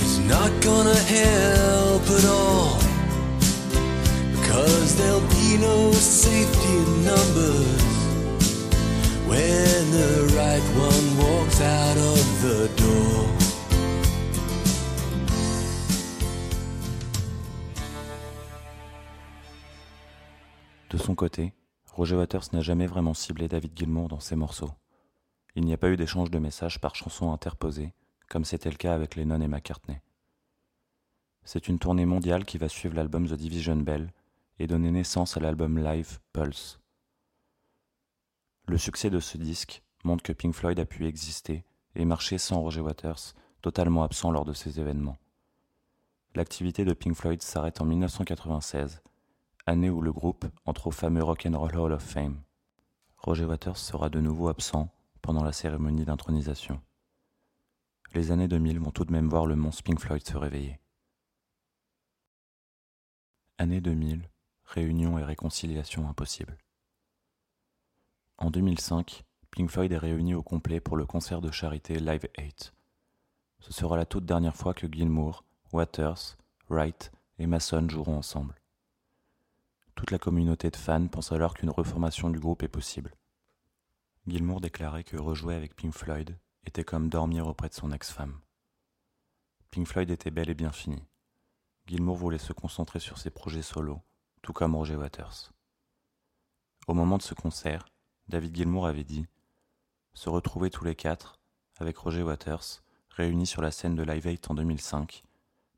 is 0.00 0.18
not 0.20 0.50
gonna 0.62 0.94
help 0.94 2.02
at 2.10 2.24
all. 2.26 2.78
Because 4.32 4.96
there'll 4.96 5.28
be 5.28 5.58
no 5.58 5.92
safety 5.92 6.68
in 6.68 7.04
numbers 7.04 7.82
when 9.26 9.90
the 9.90 10.32
right 10.36 10.66
one 10.88 11.06
walks 11.18 11.60
out 11.60 11.96
of 11.96 12.42
the 12.42 12.68
door. 12.76 13.26
De 20.90 20.96
son 20.96 21.14
côté, 21.14 21.52
Roger 21.94 22.16
Waters 22.16 22.52
n'a 22.54 22.62
jamais 22.62 22.86
vraiment 22.86 23.12
ciblé 23.12 23.48
David 23.48 23.72
Gilmour 23.76 24.08
dans 24.08 24.20
ses 24.20 24.36
morceaux. 24.36 24.70
Il 25.54 25.64
n'y 25.64 25.72
a 25.72 25.78
pas 25.78 25.90
eu 25.90 25.96
d'échange 25.96 26.30
de 26.30 26.38
messages 26.38 26.80
par 26.80 26.94
chansons 26.94 27.32
interposées, 27.32 27.92
comme 28.28 28.44
c'était 28.44 28.70
le 28.70 28.76
cas 28.76 28.94
avec 28.94 29.16
Lennon 29.16 29.40
et 29.40 29.48
McCartney. 29.48 30.00
C'est 31.44 31.68
une 31.68 31.78
tournée 31.78 32.04
mondiale 32.04 32.44
qui 32.44 32.58
va 32.58 32.68
suivre 32.68 32.94
l'album 32.94 33.26
The 33.26 33.32
Division 33.32 33.76
Bell 33.76 34.12
et 34.58 34.66
donner 34.66 34.90
naissance 34.90 35.36
à 35.36 35.40
l'album 35.40 35.78
live 35.78 36.18
Pulse. 36.32 36.78
Le 38.66 38.76
succès 38.76 39.08
de 39.08 39.18
ce 39.18 39.38
disque 39.38 39.82
montre 40.04 40.22
que 40.22 40.32
Pink 40.32 40.54
Floyd 40.54 40.78
a 40.78 40.84
pu 40.84 41.06
exister 41.06 41.64
et 41.94 42.04
marcher 42.04 42.38
sans 42.38 42.60
Roger 42.60 42.82
Waters, 42.82 43.34
totalement 43.62 44.02
absent 44.02 44.30
lors 44.30 44.44
de 44.44 44.52
ces 44.52 44.78
événements. 44.78 45.16
L'activité 46.34 46.84
de 46.84 46.92
Pink 46.92 47.14
Floyd 47.14 47.42
s'arrête 47.42 47.80
en 47.80 47.86
1996, 47.86 49.02
année 49.66 49.90
où 49.90 50.02
le 50.02 50.12
groupe 50.12 50.46
entre 50.66 50.88
au 50.88 50.90
fameux 50.90 51.22
Rock 51.22 51.46
and 51.46 51.58
Roll 51.58 51.76
Hall 51.76 51.92
of 51.92 52.02
Fame. 52.02 52.42
Roger 53.16 53.46
Waters 53.46 53.78
sera 53.78 54.10
de 54.10 54.20
nouveau 54.20 54.48
absent 54.48 54.90
pendant 55.22 55.44
la 55.44 55.52
cérémonie 55.52 56.04
d'intronisation. 56.04 56.80
Les 58.14 58.30
années 58.30 58.48
2000 58.48 58.78
vont 58.78 58.90
tout 58.90 59.04
de 59.04 59.12
même 59.12 59.28
voir 59.28 59.46
le 59.46 59.56
monstre 59.56 59.82
Pink 59.82 60.00
Floyd 60.00 60.26
se 60.26 60.36
réveiller. 60.36 60.80
Année 63.58 63.80
2000, 63.80 64.28
réunion 64.64 65.18
et 65.18 65.24
réconciliation 65.24 66.08
impossible. 66.08 66.56
En 68.38 68.50
2005, 68.50 69.24
Pink 69.50 69.70
Floyd 69.70 69.92
est 69.92 69.98
réuni 69.98 70.34
au 70.34 70.42
complet 70.42 70.80
pour 70.80 70.96
le 70.96 71.06
concert 71.06 71.40
de 71.40 71.50
charité 71.50 71.98
Live 71.98 72.28
8. 72.38 72.72
Ce 73.60 73.72
sera 73.72 73.96
la 73.96 74.06
toute 74.06 74.24
dernière 74.24 74.54
fois 74.54 74.74
que 74.74 74.86
Gilmour, 74.86 75.44
Waters, 75.72 76.36
Wright 76.70 77.10
et 77.38 77.46
Mason 77.46 77.88
joueront 77.88 78.18
ensemble. 78.18 78.54
Toute 79.94 80.12
la 80.12 80.18
communauté 80.18 80.70
de 80.70 80.76
fans 80.76 81.08
pense 81.08 81.32
alors 81.32 81.54
qu'une 81.54 81.70
reformation 81.70 82.30
du 82.30 82.38
groupe 82.38 82.62
est 82.62 82.68
possible. 82.68 83.12
Gilmour 84.28 84.60
déclarait 84.60 85.04
que 85.04 85.16
rejouer 85.16 85.54
avec 85.54 85.74
Pink 85.74 85.94
Floyd 85.94 86.38
était 86.66 86.84
comme 86.84 87.08
dormir 87.08 87.46
auprès 87.46 87.70
de 87.70 87.74
son 87.74 87.92
ex-femme. 87.92 88.38
Pink 89.70 89.86
Floyd 89.86 90.10
était 90.10 90.30
bel 90.30 90.50
et 90.50 90.54
bien 90.54 90.70
fini. 90.70 91.02
Gilmour 91.86 92.16
voulait 92.16 92.36
se 92.36 92.52
concentrer 92.52 93.00
sur 93.00 93.16
ses 93.16 93.30
projets 93.30 93.62
solos, 93.62 94.02
tout 94.42 94.52
comme 94.52 94.74
Roger 94.74 94.96
Waters. 94.96 95.50
Au 96.88 96.92
moment 96.92 97.16
de 97.16 97.22
ce 97.22 97.32
concert, 97.32 97.88
David 98.28 98.54
Gilmour 98.54 98.86
avait 98.86 99.04
dit 99.04 99.26
Se 100.12 100.28
retrouver 100.28 100.68
tous 100.68 100.84
les 100.84 100.94
quatre, 100.94 101.40
avec 101.78 101.96
Roger 101.96 102.22
Waters, 102.22 102.82
réunis 103.08 103.46
sur 103.46 103.62
la 103.62 103.70
scène 103.70 103.94
de 103.94 104.02
Live 104.02 104.26
8 104.26 104.50
en 104.50 104.54
2005, 104.54 105.24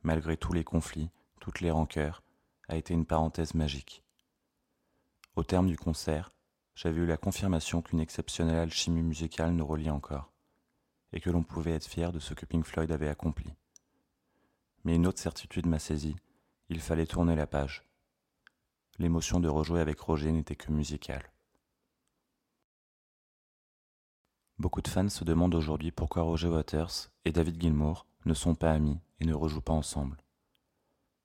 malgré 0.03 0.36
tous 0.36 0.53
les 0.53 0.64
conflits, 0.64 1.11
toutes 1.40 1.61
les 1.61 1.70
rancœurs, 1.70 2.24
a 2.68 2.76
été 2.76 2.94
une 2.94 3.07
parenthèse 3.07 3.55
magique. 3.55 4.03
Au 5.36 5.44
terme 5.44 5.68
du 5.68 5.76
concert, 5.76 6.32
j'avais 6.81 7.03
eu 7.03 7.07
la 7.07 7.18
confirmation 7.18 7.83
qu'une 7.83 8.01
exceptionnelle 8.01 8.57
alchimie 8.57 9.03
musicale 9.03 9.53
nous 9.53 9.66
reliait 9.66 9.91
encore, 9.91 10.33
et 11.12 11.20
que 11.20 11.28
l'on 11.28 11.43
pouvait 11.43 11.74
être 11.74 11.87
fier 11.87 12.11
de 12.11 12.18
ce 12.18 12.33
que 12.33 12.47
Pink 12.47 12.64
Floyd 12.64 12.91
avait 12.91 13.11
accompli. 13.11 13.53
Mais 14.85 14.95
une 14.95 15.07
autre 15.07 15.18
certitude 15.18 15.66
m'a 15.66 15.78
saisi, 15.78 16.16
il 16.70 16.81
fallait 16.81 17.07
tourner 17.07 17.37
la 17.37 17.47
page. 17.47 17.85
L'émotion 18.99 19.41
de 19.41 19.49
rejouer 19.49 19.83
avec 19.83 20.01
Roger 20.01 20.33
n'était 20.33 20.57
que 20.57 20.72
musicale. 20.72 21.31
Beaucoup 24.59 24.81
de 24.81 24.89
fans 24.89 25.11
se 25.11 25.24
demandent 25.24 25.55
aujourd'hui 25.55 25.91
pourquoi 25.91 26.22
Roger 26.22 26.49
Waters 26.49 27.11
et 27.26 27.33
David 27.33 27.61
Gilmour 27.61 28.07
ne 28.24 28.33
sont 28.33 28.55
pas 28.55 28.72
amis 28.72 28.99
et 29.18 29.26
ne 29.26 29.35
rejouent 29.35 29.61
pas 29.61 29.74
ensemble. 29.74 30.16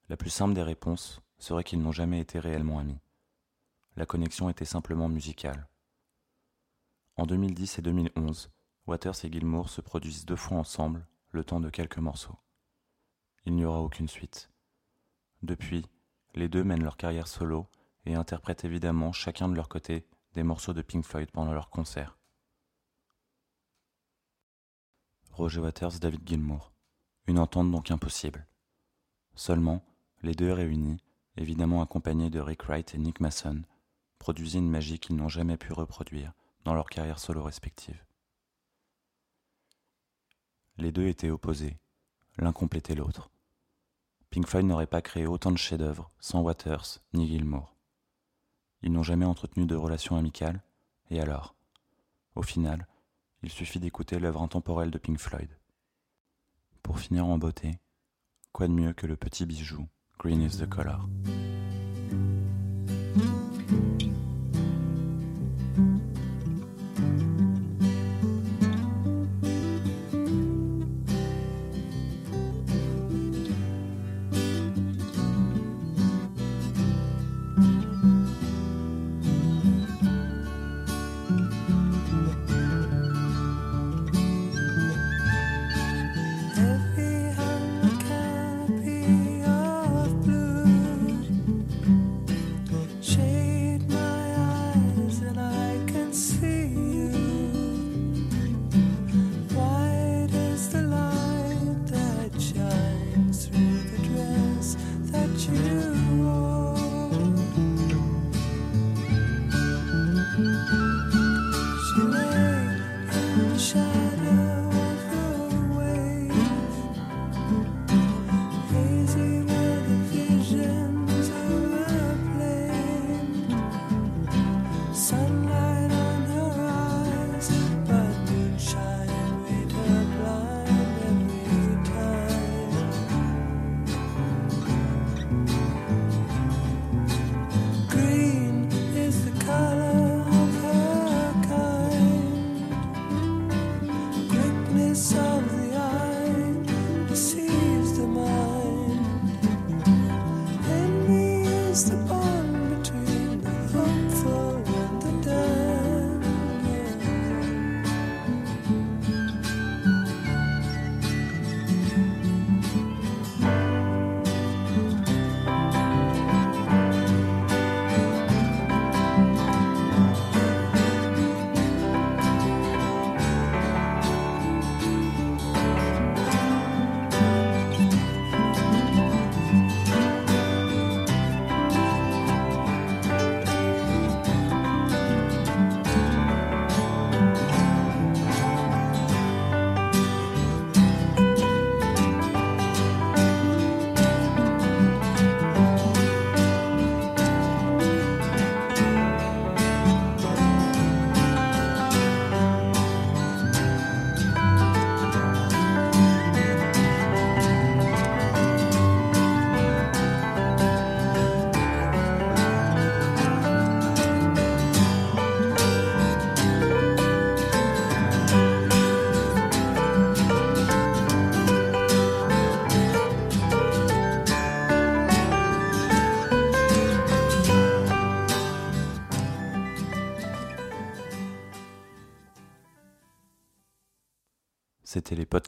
La 0.09 0.17
plus 0.17 0.29
simple 0.29 0.53
des 0.53 0.63
réponses 0.63 1.21
serait 1.37 1.63
qu'ils 1.63 1.81
n'ont 1.81 1.93
jamais 1.93 2.19
été 2.19 2.39
réellement 2.39 2.79
amis. 2.79 2.99
La 3.97 4.05
connexion 4.05 4.49
était 4.49 4.65
simplement 4.65 5.07
musicale. 5.07 5.69
En 7.15 7.25
2010 7.25 7.79
et 7.79 7.81
2011, 7.81 8.51
Waters 8.87 9.23
et 9.23 9.31
Gilmour 9.31 9.69
se 9.69 9.79
produisent 9.79 10.25
deux 10.25 10.35
fois 10.35 10.57
ensemble, 10.57 11.07
le 11.29 11.45
temps 11.45 11.61
de 11.61 11.69
quelques 11.69 11.97
morceaux. 11.97 12.37
Il 13.45 13.55
n'y 13.55 13.63
aura 13.63 13.81
aucune 13.81 14.09
suite. 14.09 14.51
Depuis, 15.43 15.85
les 16.33 16.49
deux 16.49 16.63
mènent 16.63 16.83
leur 16.83 16.97
carrière 16.97 17.27
solo 17.27 17.67
et 18.05 18.15
interprètent 18.15 18.65
évidemment 18.65 19.13
chacun 19.13 19.47
de 19.47 19.55
leur 19.55 19.69
côté 19.69 20.05
des 20.33 20.43
morceaux 20.43 20.73
de 20.73 20.81
Pink 20.81 21.05
Floyd 21.05 21.31
pendant 21.31 21.53
leurs 21.53 21.69
concerts. 21.69 22.17
Roger 25.31 25.61
Waters, 25.61 25.99
David 25.99 26.27
Gilmour. 26.27 26.73
Une 27.27 27.39
entente 27.39 27.71
donc 27.71 27.91
impossible. 27.91 28.45
Seulement, 29.35 29.85
les 30.21 30.33
deux 30.33 30.51
réunis, 30.51 31.01
évidemment 31.37 31.81
accompagnés 31.81 32.29
de 32.29 32.39
Rick 32.39 32.63
Wright 32.63 32.93
et 32.93 32.97
Nick 32.97 33.19
Mason, 33.19 33.63
produisaient 34.25 34.57
une 34.57 34.71
magie 34.71 34.97
qu'ils 34.97 35.15
n'ont 35.15 35.29
jamais 35.29 35.55
pu 35.55 35.71
reproduire 35.71 36.33
dans 36.63 36.73
leur 36.73 36.89
carrière 36.89 37.19
solo 37.19 37.43
respective. 37.43 38.03
Les 40.77 40.91
deux 40.91 41.05
étaient 41.05 41.29
opposés, 41.29 41.77
l'un 42.39 42.51
complétait 42.51 42.95
l'autre. 42.95 43.29
Pink 44.31 44.47
Floyd 44.47 44.65
n'aurait 44.65 44.87
pas 44.87 45.03
créé 45.03 45.27
autant 45.27 45.51
de 45.51 45.59
chefs-d'œuvre 45.59 46.09
sans 46.19 46.41
Waters 46.41 47.03
ni 47.13 47.27
Gilmour. 47.27 47.75
Ils 48.81 48.91
n'ont 48.91 49.03
jamais 49.03 49.25
entretenu 49.25 49.67
de 49.67 49.75
relation 49.75 50.15
amicale, 50.15 50.63
et 51.11 51.21
alors 51.21 51.53
Au 52.33 52.41
final, 52.41 52.87
il 53.43 53.51
suffit 53.51 53.79
d'écouter 53.79 54.17
l'œuvre 54.17 54.41
intemporelle 54.41 54.89
de 54.89 54.97
Pink 54.97 55.19
Floyd. 55.19 55.55
Pour 56.81 56.99
finir 56.99 57.27
en 57.27 57.37
beauté, 57.37 57.77
quoi 58.53 58.67
de 58.67 58.73
mieux 58.73 58.93
que 58.93 59.05
le 59.05 59.17
petit 59.17 59.45
bijou 59.45 59.87
Green 60.17 60.41
is 60.41 60.57
the 60.57 60.67
color? 60.67 61.07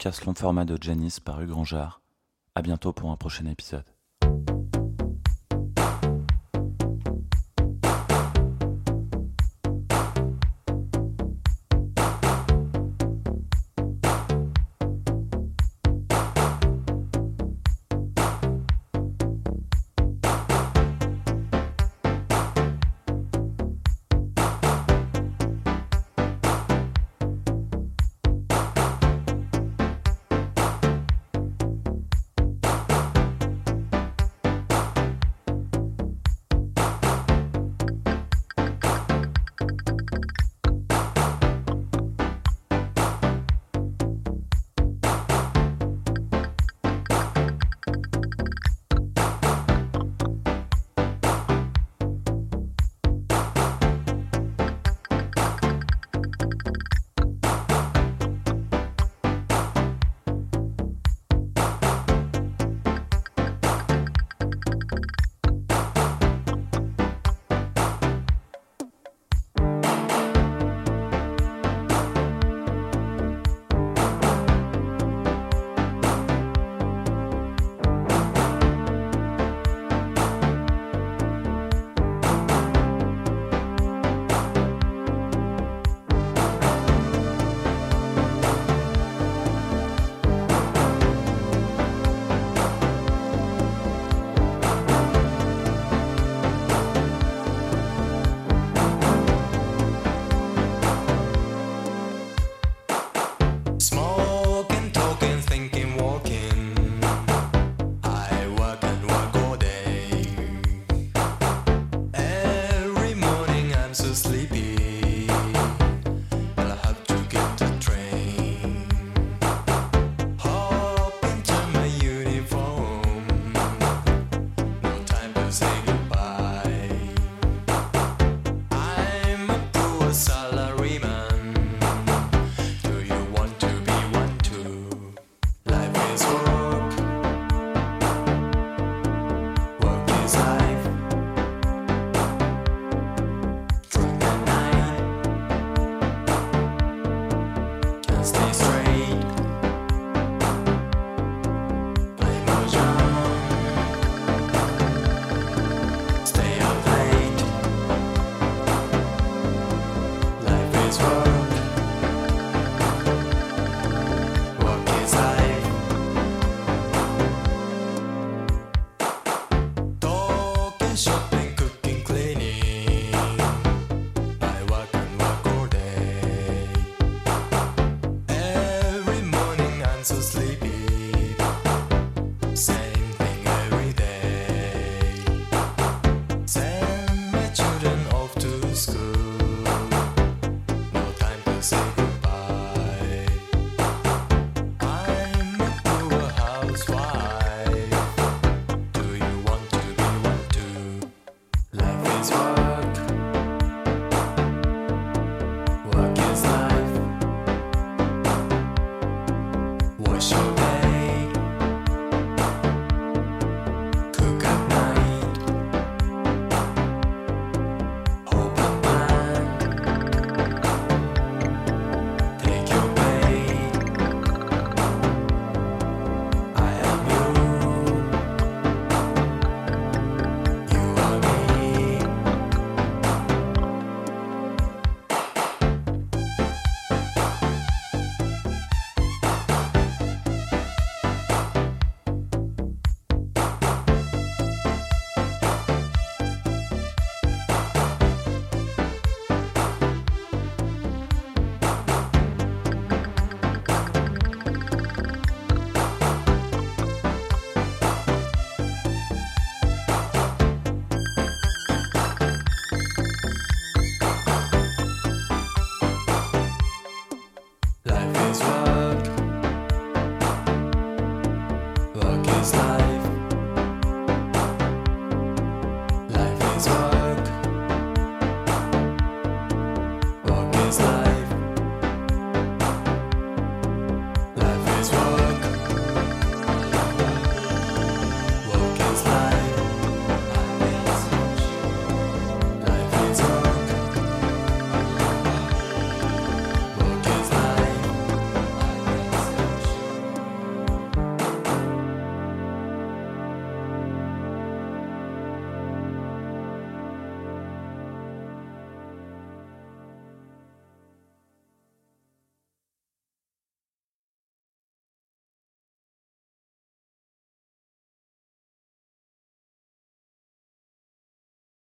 podcast 0.07 0.25
long 0.25 0.35
format 0.35 0.63
de 0.63 0.77
Janice 0.79 1.19
par 1.19 1.41
Hugues 1.41 1.51
À 2.55 2.61
bientôt 2.61 2.93
pour 2.93 3.11
un 3.11 3.17
prochain 3.17 3.45
épisode. 3.45 3.96